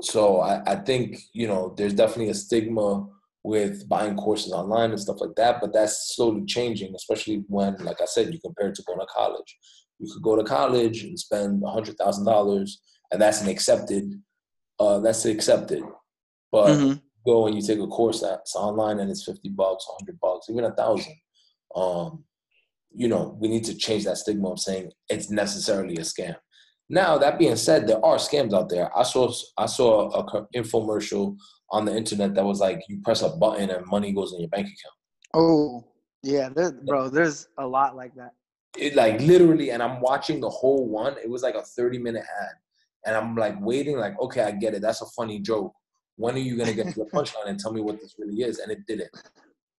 so 0.01 0.39
I, 0.39 0.62
I 0.73 0.75
think 0.75 1.17
you 1.34 1.47
know 1.47 1.73
there's 1.75 1.93
definitely 1.93 2.30
a 2.30 2.36
stigma 2.36 3.08
with 3.43 3.88
buying 3.88 4.15
courses 4.15 4.51
online 4.51 4.91
and 4.91 4.99
stuff 4.99 5.21
like 5.21 5.36
that, 5.38 5.62
but 5.62 5.71
that's 5.73 6.15
slowly 6.15 6.43
changing, 6.45 6.93
especially 6.95 7.43
when, 7.47 7.77
like 7.77 8.01
I 8.01 8.06
said, 8.06 8.34
you 8.34 8.39
compare 8.41 8.67
it 8.67 8.75
to 8.75 8.84
going 8.84 8.99
to 8.99 9.06
college. 9.06 9.58
You 9.99 10.12
could 10.12 10.21
go 10.21 10.36
to 10.36 10.43
college 10.43 11.03
and 11.03 11.17
spend 11.17 11.63
a 11.63 11.71
hundred 11.71 11.97
thousand 11.97 12.25
dollars, 12.25 12.82
and 13.12 13.21
that's 13.21 13.41
an 13.41 13.47
accepted, 13.47 14.21
uh, 14.80 14.99
that's 14.99 15.25
accepted. 15.25 15.82
But 16.51 16.77
Mhm. 16.77 17.01
Go 17.27 17.45
and 17.45 17.55
you 17.55 17.61
take 17.61 17.79
a 17.79 17.87
course 17.87 18.21
that's 18.21 18.55
online 18.55 18.99
and 18.99 19.11
it's 19.11 19.25
fifty 19.25 19.49
bucks, 19.49 19.85
hundred 19.99 20.19
bucks, 20.19 20.47
even 20.49 20.63
a 20.63 20.73
thousand. 20.73 21.13
Um, 21.75 22.23
you 22.91 23.07
know, 23.07 23.37
we 23.39 23.47
need 23.49 23.65
to 23.65 23.75
change 23.75 24.05
that 24.05 24.17
stigma 24.17 24.49
of 24.49 24.59
saying 24.59 24.91
it's 25.09 25.29
necessarily 25.29 25.95
a 25.97 26.01
scam. 26.01 26.35
Now 26.89 27.17
that 27.17 27.37
being 27.37 27.57
said, 27.57 27.85
there 27.85 28.03
are 28.03 28.15
scams 28.15 28.53
out 28.53 28.69
there. 28.69 28.97
I 28.97 29.03
saw 29.03 29.31
I 29.57 29.65
saw 29.65 30.09
a 30.11 30.47
infomercial 30.55 31.35
on 31.69 31.83
the 31.85 31.95
internet 31.95 32.33
that 32.35 32.45
was 32.45 32.61
like 32.61 32.81
you 32.87 33.01
press 33.03 33.21
a 33.21 33.29
button 33.29 33.69
and 33.69 33.85
money 33.85 34.13
goes 34.13 34.33
in 34.33 34.39
your 34.39 34.49
bank 34.49 34.67
account. 34.67 34.95
Oh, 35.33 35.83
yeah, 36.23 36.49
there, 36.55 36.71
bro. 36.71 37.09
There's 37.09 37.47
a 37.57 37.67
lot 37.67 37.95
like 37.95 38.15
that. 38.15 38.31
It 38.77 38.95
like 38.95 39.19
literally, 39.19 39.71
and 39.71 39.83
I'm 39.83 39.99
watching 39.99 40.39
the 40.39 40.49
whole 40.49 40.87
one. 40.87 41.15
It 41.21 41.29
was 41.29 41.43
like 41.43 41.55
a 41.55 41.61
30 41.61 41.99
minute 41.99 42.23
ad, 42.41 42.55
and 43.05 43.15
I'm 43.17 43.35
like 43.35 43.55
waiting, 43.59 43.97
like 43.97 44.19
okay, 44.21 44.43
I 44.43 44.51
get 44.51 44.73
it. 44.73 44.81
That's 44.81 45.01
a 45.01 45.07
funny 45.07 45.39
joke. 45.39 45.73
When 46.17 46.36
are 46.36 46.39
you 46.39 46.58
gonna 46.58 46.73
get 46.73 46.89
to 46.93 46.99
the 46.99 47.06
punchline 47.13 47.47
and 47.47 47.60
tell 47.60 47.73
me 47.73 47.82
what 47.82 47.99
this 47.99 48.15
really 48.19 48.43
is? 48.43 48.60
And 48.60 48.71
it 48.71 48.80
didn't. 48.88 49.10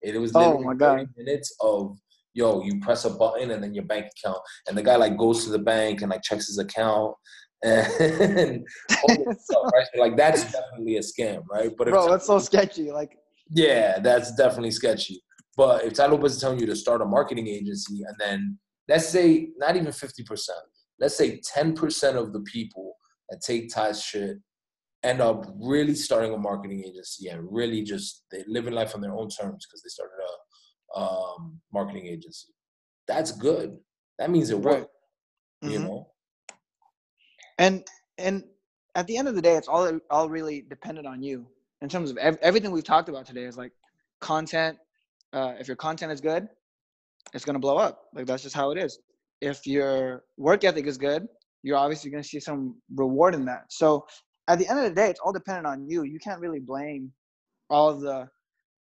It, 0.02 0.14
it 0.14 0.18
was 0.18 0.32
Oh, 0.34 0.58
my 0.60 0.72
30 0.72 0.78
God. 0.78 1.08
minutes 1.16 1.54
of 1.60 1.98
yo, 2.34 2.62
you 2.62 2.78
press 2.80 3.04
a 3.04 3.10
button 3.10 3.50
and 3.50 3.62
then 3.62 3.74
your 3.74 3.84
bank 3.84 4.06
account, 4.06 4.38
and 4.68 4.78
the 4.78 4.82
guy 4.82 4.96
like 4.96 5.16
goes 5.18 5.44
to 5.44 5.50
the 5.50 5.58
bank 5.58 6.02
and 6.02 6.10
like 6.10 6.22
checks 6.22 6.46
his 6.46 6.58
account 6.58 7.14
and 7.64 8.64
all 9.02 9.24
this 9.26 9.44
stuff, 9.44 9.64
right? 9.74 9.86
Like 9.96 10.16
that's 10.16 10.44
definitely 10.44 10.96
a 10.96 11.00
scam, 11.00 11.42
right? 11.50 11.70
But 11.76 11.88
if 11.88 11.92
Bro, 11.92 12.10
that's 12.10 12.26
so 12.26 12.38
sketchy. 12.38 12.92
Like, 12.92 13.18
yeah, 13.50 13.98
that's 13.98 14.34
definitely 14.36 14.70
sketchy. 14.70 15.20
But 15.56 15.84
if 15.84 15.94
Tai 15.94 16.06
Lopez 16.06 16.36
is 16.36 16.40
telling 16.40 16.60
you 16.60 16.66
to 16.66 16.76
start 16.76 17.02
a 17.02 17.04
marketing 17.04 17.48
agency 17.48 18.02
and 18.06 18.14
then 18.20 18.58
let's 18.88 19.08
say 19.08 19.48
not 19.56 19.74
even 19.74 19.88
50%, 19.88 20.48
let's 21.00 21.16
say 21.16 21.40
10% 21.54 22.14
of 22.14 22.32
the 22.32 22.40
people 22.40 22.94
that 23.28 23.40
take 23.44 23.74
Tai's 23.74 24.00
shit 24.00 24.38
end 25.02 25.20
up 25.20 25.44
really 25.60 25.94
starting 25.94 26.32
a 26.34 26.38
marketing 26.38 26.82
agency 26.84 27.28
and 27.28 27.46
really 27.52 27.82
just 27.82 28.24
they 28.30 28.42
living 28.48 28.74
life 28.74 28.94
on 28.94 29.00
their 29.00 29.14
own 29.16 29.28
terms 29.28 29.64
because 29.66 29.82
they 29.82 29.88
started 29.88 30.16
a 30.96 30.98
um, 31.00 31.60
marketing 31.72 32.06
agency. 32.06 32.52
that's 33.06 33.32
good. 33.32 33.78
That 34.18 34.30
means 34.30 34.50
it 34.50 34.56
Right. 34.56 34.80
worked. 34.80 34.92
You 35.62 35.78
Mhm. 35.78 35.84
know. 35.84 36.12
and 37.58 37.84
and 38.18 38.44
at 38.94 39.06
the 39.06 39.16
end 39.16 39.28
of 39.28 39.34
the 39.34 39.42
day 39.42 39.54
it's 39.56 39.68
all 39.68 39.98
all 40.10 40.28
really 40.28 40.62
dependent 40.62 41.06
on 41.06 41.22
you 41.22 41.46
in 41.82 41.88
terms 41.88 42.10
of 42.10 42.16
ev- 42.18 42.38
everything 42.42 42.70
we've 42.70 42.84
talked 42.84 43.08
about 43.08 43.26
today 43.26 43.44
is 43.44 43.56
like 43.56 43.72
content 44.20 44.76
uh, 45.32 45.54
if 45.60 45.66
your 45.68 45.76
content 45.76 46.12
is 46.12 46.20
good 46.20 46.48
it's 47.34 47.44
going 47.44 47.54
to 47.54 47.60
blow 47.60 47.76
up 47.78 48.04
like 48.14 48.26
that's 48.26 48.42
just 48.42 48.54
how 48.54 48.70
it 48.70 48.78
is 48.78 48.98
if 49.40 49.66
your 49.66 50.24
work 50.36 50.62
ethic 50.64 50.86
is 50.86 50.98
good 50.98 51.26
you're 51.62 51.76
obviously 51.76 52.10
going 52.10 52.22
to 52.22 52.28
see 52.28 52.40
some 52.40 52.76
reward 52.94 53.34
in 53.34 53.44
that 53.44 53.64
so 53.70 54.06
at 54.48 54.58
the 54.58 54.66
end 54.68 54.78
of 54.78 54.84
the 54.84 54.90
day 54.90 55.08
it's 55.08 55.20
all 55.20 55.32
dependent 55.32 55.66
on 55.66 55.88
you 55.88 56.02
you 56.02 56.18
can't 56.18 56.40
really 56.40 56.60
blame 56.60 57.12
all 57.70 57.94
the 57.94 58.28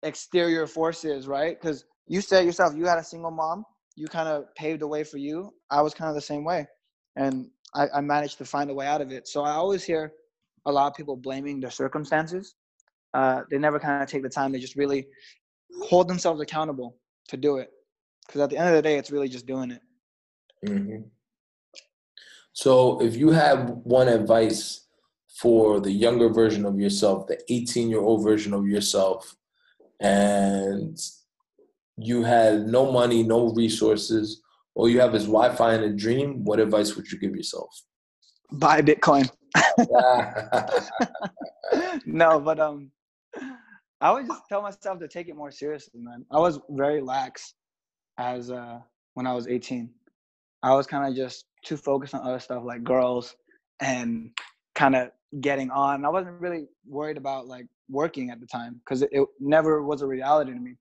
exterior 0.04 0.68
forces 0.68 1.28
right 1.28 1.60
because 1.60 1.86
you 2.08 2.22
said 2.22 2.46
yourself 2.46 2.76
you 2.76 2.86
had 2.86 2.98
a 2.98 3.04
single 3.04 3.32
mom 3.32 3.66
you 3.96 4.08
kind 4.08 4.28
of 4.28 4.54
paved 4.56 4.82
the 4.82 4.88
way 4.88 5.04
for 5.04 5.18
you 5.18 5.54
i 5.72 5.82
was 5.82 5.94
kind 5.94 6.10
of 6.10 6.16
the 6.16 6.22
same 6.22 6.44
way 6.44 6.68
and 7.16 7.50
I, 7.74 7.88
I 7.96 8.02
managed 8.02 8.38
to 8.40 8.46
find 8.46 8.70
a 8.70 8.74
way 8.74 8.88
out 8.88 9.02
of 9.02 9.12
it. 9.12 9.28
So 9.28 9.44
I 9.44 9.52
always 9.52 9.84
hear 9.84 10.14
a 10.66 10.72
lot 10.72 10.88
of 10.88 10.96
people 10.96 11.16
blaming 11.16 11.60
their 11.60 11.72
circumstances. 11.72 12.56
Uh, 13.14 13.42
they 13.50 13.58
never 13.58 13.80
kind 13.80 14.02
of 14.02 14.10
take 14.10 14.24
the 14.24 14.30
time 14.30 14.54
to 14.54 14.60
just 14.60 14.76
really 14.76 15.08
hold 15.84 16.08
themselves 16.08 16.42
accountable 16.42 16.96
to 17.30 17.38
do 17.38 17.58
it. 17.58 17.70
Because 18.26 18.42
at 18.42 18.50
the 18.50 18.58
end 18.58 18.70
of 18.70 18.76
the 18.76 18.82
day, 18.82 18.98
it's 18.98 19.12
really 19.12 19.28
just 19.28 19.46
doing 19.46 19.72
it. 19.72 19.82
hmm 20.66 21.02
So, 22.54 23.02
if 23.02 23.16
you 23.16 23.32
have 23.32 23.70
one 23.84 24.08
advice 24.08 24.83
for 25.44 25.82
the 25.82 25.92
younger 25.92 26.30
version 26.30 26.66
of 26.66 26.80
yourself, 26.80 27.28
the 27.28 27.38
18 27.50 27.90
year 27.90 28.00
old 28.00 28.24
version 28.24 28.54
of 28.54 28.66
yourself, 28.66 29.36
and 30.00 30.98
you 31.98 32.24
had 32.24 32.66
no 32.66 32.90
money, 32.90 33.24
no 33.24 33.54
resources, 33.54 34.42
all 34.74 34.88
you 34.88 35.02
have 35.02 35.14
is 35.14 35.26
Wi 35.26 35.54
Fi 35.54 35.74
and 35.74 35.84
a 35.84 35.90
dream, 35.90 36.46
what 36.46 36.62
advice 36.62 36.96
would 36.96 37.12
you 37.12 37.20
give 37.20 37.36
yourself? 37.36 37.68
Buy 38.54 38.82
Bitcoin. 38.82 39.30
no, 42.06 42.40
but 42.40 42.62
um, 42.62 42.90
I 44.00 44.14
would 44.14 44.28
just 44.28 44.44
tell 44.48 44.62
myself 44.62 45.00
to 45.00 45.10
take 45.10 45.28
it 45.28 45.36
more 45.36 45.52
seriously, 45.52 46.00
man. 46.00 46.26
I 46.32 46.40
was 46.40 46.62
very 46.70 47.02
lax 47.02 47.54
as 48.18 48.50
uh 48.50 48.80
when 49.16 49.28
I 49.28 49.34
was 49.34 49.50
18. 49.50 49.90
I 50.64 50.74
was 50.74 50.88
kind 50.88 51.06
of 51.06 51.18
just 51.18 51.48
too 51.66 51.76
focused 51.76 52.16
on 52.16 52.26
other 52.26 52.40
stuff 52.40 52.64
like 52.64 52.86
girls 52.86 53.36
and 53.82 54.32
kind 54.74 54.96
of 54.96 55.12
getting 55.42 55.70
on. 55.72 56.06
I 56.06 56.10
wasn't 56.10 56.40
really 56.40 56.68
worried 56.86 57.18
about 57.18 57.48
like 57.48 57.68
working 57.90 58.30
at 58.30 58.40
the 58.40 58.48
time 58.48 58.82
because 58.84 59.02
it, 59.02 59.10
it 59.12 59.28
never 59.40 59.84
was 59.84 60.02
a 60.02 60.08
reality 60.08 60.54
to 60.54 60.60
me. 60.60 60.76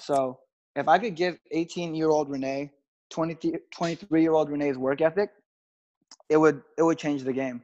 So 0.00 0.38
if 0.76 0.88
I 0.88 0.98
could 0.98 1.14
give 1.14 1.38
18 1.50 1.94
year 1.94 2.08
old 2.08 2.30
Renee 2.30 2.70
23 3.10 4.22
year 4.22 4.32
old 4.32 4.50
Renee's 4.50 4.76
work 4.76 5.00
ethic, 5.00 5.30
it 6.28 6.36
would 6.36 6.62
it 6.78 6.82
would 6.82 6.98
change 6.98 7.22
the 7.22 7.32
game. 7.32 7.62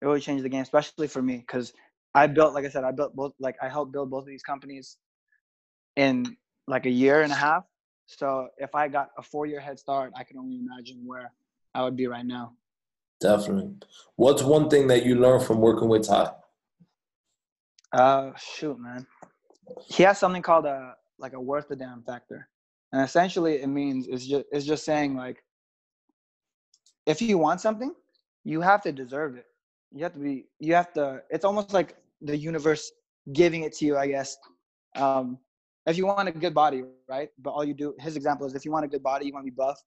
It 0.00 0.06
would 0.06 0.22
change 0.22 0.42
the 0.42 0.48
game, 0.48 0.62
especially 0.62 1.08
for 1.08 1.20
me, 1.20 1.38
because 1.38 1.72
I 2.14 2.28
built, 2.28 2.54
like 2.54 2.64
I 2.64 2.68
said, 2.68 2.84
I 2.84 2.92
built 2.92 3.16
both, 3.16 3.32
like 3.40 3.56
I 3.60 3.68
helped 3.68 3.92
build 3.92 4.10
both 4.10 4.22
of 4.22 4.28
these 4.28 4.42
companies 4.42 4.96
in 5.96 6.36
like 6.68 6.86
a 6.86 6.90
year 6.90 7.22
and 7.22 7.32
a 7.32 7.36
half. 7.36 7.64
So 8.06 8.48
if 8.58 8.74
I 8.74 8.88
got 8.88 9.10
a 9.18 9.22
four 9.22 9.46
year 9.46 9.60
head 9.60 9.78
start, 9.78 10.12
I 10.16 10.22
can 10.22 10.38
only 10.38 10.58
imagine 10.58 11.02
where 11.04 11.32
I 11.74 11.82
would 11.82 11.96
be 11.96 12.06
right 12.06 12.24
now. 12.24 12.52
Definitely. 13.20 13.74
What's 14.16 14.42
one 14.42 14.68
thing 14.68 14.86
that 14.88 15.04
you 15.04 15.16
learned 15.16 15.44
from 15.44 15.60
working 15.60 15.88
with 15.88 16.06
Tai? 16.06 16.32
Uh, 17.92 18.32
shoot, 18.36 18.78
man. 18.78 19.06
He 19.86 20.02
has 20.02 20.18
something 20.18 20.42
called 20.42 20.66
a 20.66 20.94
like 21.18 21.32
a 21.32 21.40
worth 21.40 21.68
the 21.68 21.76
damn 21.76 22.02
factor, 22.02 22.48
and 22.92 23.02
essentially 23.02 23.56
it 23.56 23.68
means 23.68 24.06
it's 24.06 24.26
just 24.26 24.44
it's 24.52 24.64
just 24.64 24.84
saying 24.84 25.16
like, 25.16 25.42
if 27.06 27.20
you 27.20 27.38
want 27.38 27.60
something, 27.60 27.92
you 28.44 28.60
have 28.60 28.82
to 28.82 28.92
deserve 28.92 29.36
it. 29.36 29.46
You 29.92 30.04
have 30.04 30.12
to 30.12 30.18
be. 30.18 30.46
You 30.60 30.74
have 30.74 30.92
to. 30.94 31.22
It's 31.30 31.44
almost 31.44 31.72
like 31.72 31.96
the 32.20 32.36
universe 32.36 32.92
giving 33.32 33.62
it 33.62 33.72
to 33.74 33.84
you, 33.84 33.96
I 33.96 34.06
guess. 34.06 34.36
Um, 34.96 35.38
if 35.86 35.96
you 35.96 36.06
want 36.06 36.28
a 36.28 36.32
good 36.32 36.54
body, 36.54 36.84
right? 37.08 37.30
But 37.38 37.50
all 37.50 37.64
you 37.64 37.74
do, 37.74 37.94
his 37.98 38.16
example 38.16 38.46
is 38.46 38.54
if 38.54 38.64
you 38.64 38.70
want 38.70 38.84
a 38.84 38.88
good 38.88 39.02
body, 39.02 39.26
you 39.26 39.32
want 39.32 39.46
to 39.46 39.50
be 39.50 39.54
buff, 39.54 39.82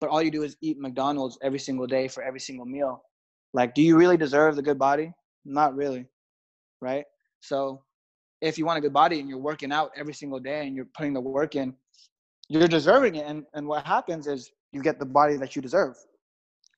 but 0.00 0.10
all 0.10 0.22
you 0.22 0.30
do 0.30 0.42
is 0.42 0.56
eat 0.60 0.78
McDonald's 0.78 1.38
every 1.42 1.58
single 1.58 1.86
day 1.86 2.08
for 2.08 2.22
every 2.22 2.40
single 2.40 2.66
meal. 2.66 3.02
Like, 3.54 3.74
do 3.74 3.82
you 3.82 3.96
really 3.96 4.16
deserve 4.16 4.56
the 4.56 4.62
good 4.62 4.78
body? 4.78 5.12
Not 5.44 5.74
really, 5.74 6.06
right? 6.80 7.04
So 7.40 7.82
if 8.40 8.58
you 8.58 8.66
want 8.66 8.78
a 8.78 8.80
good 8.80 8.92
body 8.92 9.20
and 9.20 9.28
you're 9.28 9.38
working 9.38 9.72
out 9.72 9.90
every 9.96 10.14
single 10.14 10.38
day 10.38 10.66
and 10.66 10.76
you're 10.76 10.88
putting 10.96 11.12
the 11.12 11.20
work 11.20 11.56
in, 11.56 11.74
you're 12.48 12.68
deserving 12.68 13.16
it. 13.16 13.26
And, 13.26 13.44
and 13.54 13.66
what 13.66 13.84
happens 13.84 14.26
is 14.26 14.50
you 14.72 14.82
get 14.82 14.98
the 14.98 15.06
body 15.06 15.36
that 15.36 15.56
you 15.56 15.62
deserve. 15.62 15.96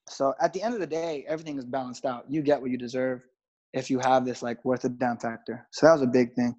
So 0.08 0.34
at 0.40 0.52
the 0.52 0.62
end 0.62 0.74
of 0.74 0.80
the 0.80 0.86
day, 0.86 1.24
everything 1.28 1.58
is 1.58 1.64
balanced 1.64 2.04
out. 2.04 2.24
You 2.28 2.42
get 2.42 2.60
what 2.60 2.70
you 2.70 2.78
deserve 2.78 3.22
if 3.72 3.90
you 3.90 3.98
have 4.00 4.24
this 4.24 4.42
like 4.42 4.64
worth 4.64 4.84
a 4.84 4.88
damn 4.88 5.18
factor. 5.18 5.66
So 5.70 5.86
that 5.86 5.92
was 5.92 6.02
a 6.02 6.06
big 6.06 6.34
thing. 6.34 6.54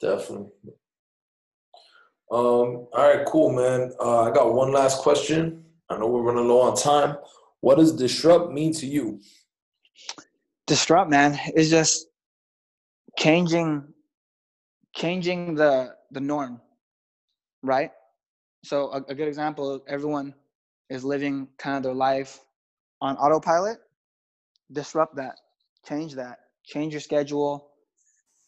Definitely. 0.00 0.50
Um, 2.32 2.88
all 2.94 3.14
right, 3.14 3.26
cool, 3.26 3.52
man. 3.52 3.92
Uh, 4.00 4.22
I 4.22 4.30
got 4.30 4.54
one 4.54 4.72
last 4.72 5.02
question. 5.02 5.64
I 5.90 5.98
know 5.98 6.06
we're 6.06 6.22
running 6.22 6.48
low 6.48 6.62
on 6.62 6.74
time. 6.74 7.18
What 7.60 7.76
does 7.76 7.92
disrupt 7.92 8.52
mean 8.52 8.72
to 8.74 8.86
you? 8.86 9.20
Disrupt, 10.66 11.10
man, 11.10 11.38
is 11.54 11.68
just 11.68 12.06
changing 13.18 13.84
changing 14.96 15.54
the 15.56 15.94
the 16.12 16.20
norm, 16.20 16.62
right? 17.62 17.90
So 18.64 18.90
a, 18.92 19.02
a 19.08 19.14
good 19.14 19.28
example, 19.28 19.84
everyone 19.86 20.32
is 20.88 21.04
living 21.04 21.48
kind 21.58 21.76
of 21.76 21.82
their 21.82 21.92
life 21.92 22.40
on 23.02 23.18
autopilot. 23.18 23.76
Disrupt 24.72 25.16
that, 25.16 25.34
change 25.86 26.14
that, 26.14 26.38
change 26.64 26.94
your 26.94 27.00
schedule, 27.02 27.72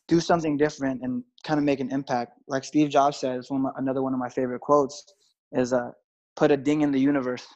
do 0.08 0.20
something 0.20 0.56
different, 0.56 1.02
and 1.02 1.22
kind 1.44 1.58
of 1.58 1.64
make 1.64 1.80
an 1.80 1.90
impact. 1.90 2.32
Like 2.48 2.64
Steve 2.64 2.88
Jobs 2.88 3.18
says, 3.18 3.50
one 3.50 3.60
of 3.60 3.64
my, 3.64 3.70
another 3.76 4.02
one 4.02 4.12
of 4.12 4.18
my 4.18 4.28
favorite 4.28 4.60
quotes 4.60 5.04
is 5.52 5.72
uh, 5.72 5.90
"Put 6.36 6.50
a 6.50 6.56
ding 6.56 6.80
in 6.80 6.90
the 6.90 7.00
universe." 7.00 7.46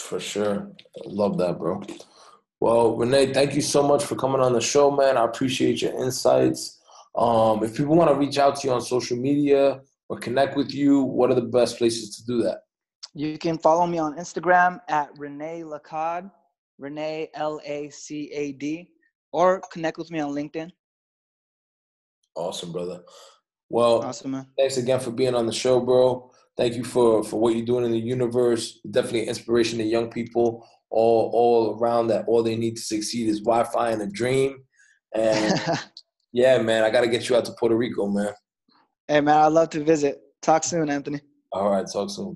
For 0.00 0.20
sure. 0.20 0.72
Love 1.04 1.38
that, 1.38 1.58
bro. 1.58 1.82
Well, 2.60 2.96
Renee, 2.96 3.32
thank 3.32 3.54
you 3.54 3.62
so 3.62 3.82
much 3.82 4.04
for 4.04 4.16
coming 4.16 4.40
on 4.40 4.52
the 4.52 4.60
show, 4.60 4.90
man. 4.90 5.16
I 5.16 5.24
appreciate 5.24 5.82
your 5.82 5.92
insights. 6.02 6.80
Um, 7.16 7.62
if 7.62 7.76
people 7.76 7.96
want 7.96 8.10
to 8.10 8.16
reach 8.16 8.38
out 8.38 8.56
to 8.56 8.68
you 8.68 8.74
on 8.74 8.80
social 8.80 9.16
media 9.16 9.80
or 10.08 10.18
connect 10.18 10.56
with 10.56 10.72
you, 10.74 11.00
what 11.02 11.30
are 11.30 11.34
the 11.34 11.42
best 11.42 11.78
places 11.78 12.16
to 12.16 12.26
do 12.26 12.42
that? 12.42 12.58
You 13.14 13.38
can 13.38 13.56
follow 13.56 13.86
me 13.86 13.98
on 13.98 14.16
Instagram 14.18 14.80
at 14.88 15.08
Renee 15.16 15.62
Lacad, 15.62 16.30
Renee 16.78 17.30
L 17.34 17.60
A 17.64 17.88
C 17.90 18.30
A 18.32 18.52
D, 18.52 18.90
or 19.32 19.62
connect 19.72 19.96
with 19.96 20.10
me 20.10 20.20
on 20.20 20.32
LinkedIn. 20.34 20.70
Awesome, 22.36 22.72
brother. 22.72 23.00
Well, 23.70 24.02
Awesome, 24.02 24.30
man. 24.32 24.46
thanks 24.58 24.76
again 24.76 25.00
for 25.00 25.10
being 25.10 25.34
on 25.34 25.46
the 25.46 25.52
show, 25.52 25.80
bro. 25.80 26.30
Thank 26.56 26.74
you 26.74 26.84
for 26.84 27.22
for 27.24 27.40
what 27.40 27.54
you're 27.56 27.66
doing 27.66 27.84
in 27.84 27.90
the 27.92 27.98
universe. 27.98 28.80
Definitely 28.90 29.22
an 29.22 29.28
inspiration 29.28 29.78
to 29.78 29.84
young 29.84 30.10
people 30.10 30.66
all 30.90 31.30
all 31.34 31.78
around 31.78 32.06
that 32.08 32.26
all 32.28 32.42
they 32.42 32.56
need 32.56 32.76
to 32.76 32.82
succeed 32.82 33.28
is 33.28 33.40
Wi-Fi 33.40 33.90
and 33.90 34.02
a 34.02 34.06
dream. 34.06 34.58
And 35.14 35.60
yeah, 36.32 36.58
man, 36.62 36.84
I 36.84 36.90
got 36.90 37.00
to 37.02 37.08
get 37.08 37.28
you 37.28 37.36
out 37.36 37.44
to 37.46 37.52
Puerto 37.58 37.76
Rico, 37.76 38.06
man. 38.08 38.32
hey, 39.08 39.20
man, 39.20 39.36
I'd 39.36 39.52
love 39.52 39.70
to 39.70 39.82
visit. 39.84 40.20
Talk 40.42 40.64
soon, 40.64 40.88
Anthony. 40.88 41.20
All 41.52 41.70
right, 41.70 41.86
talk 41.92 42.08
soon. 42.10 42.24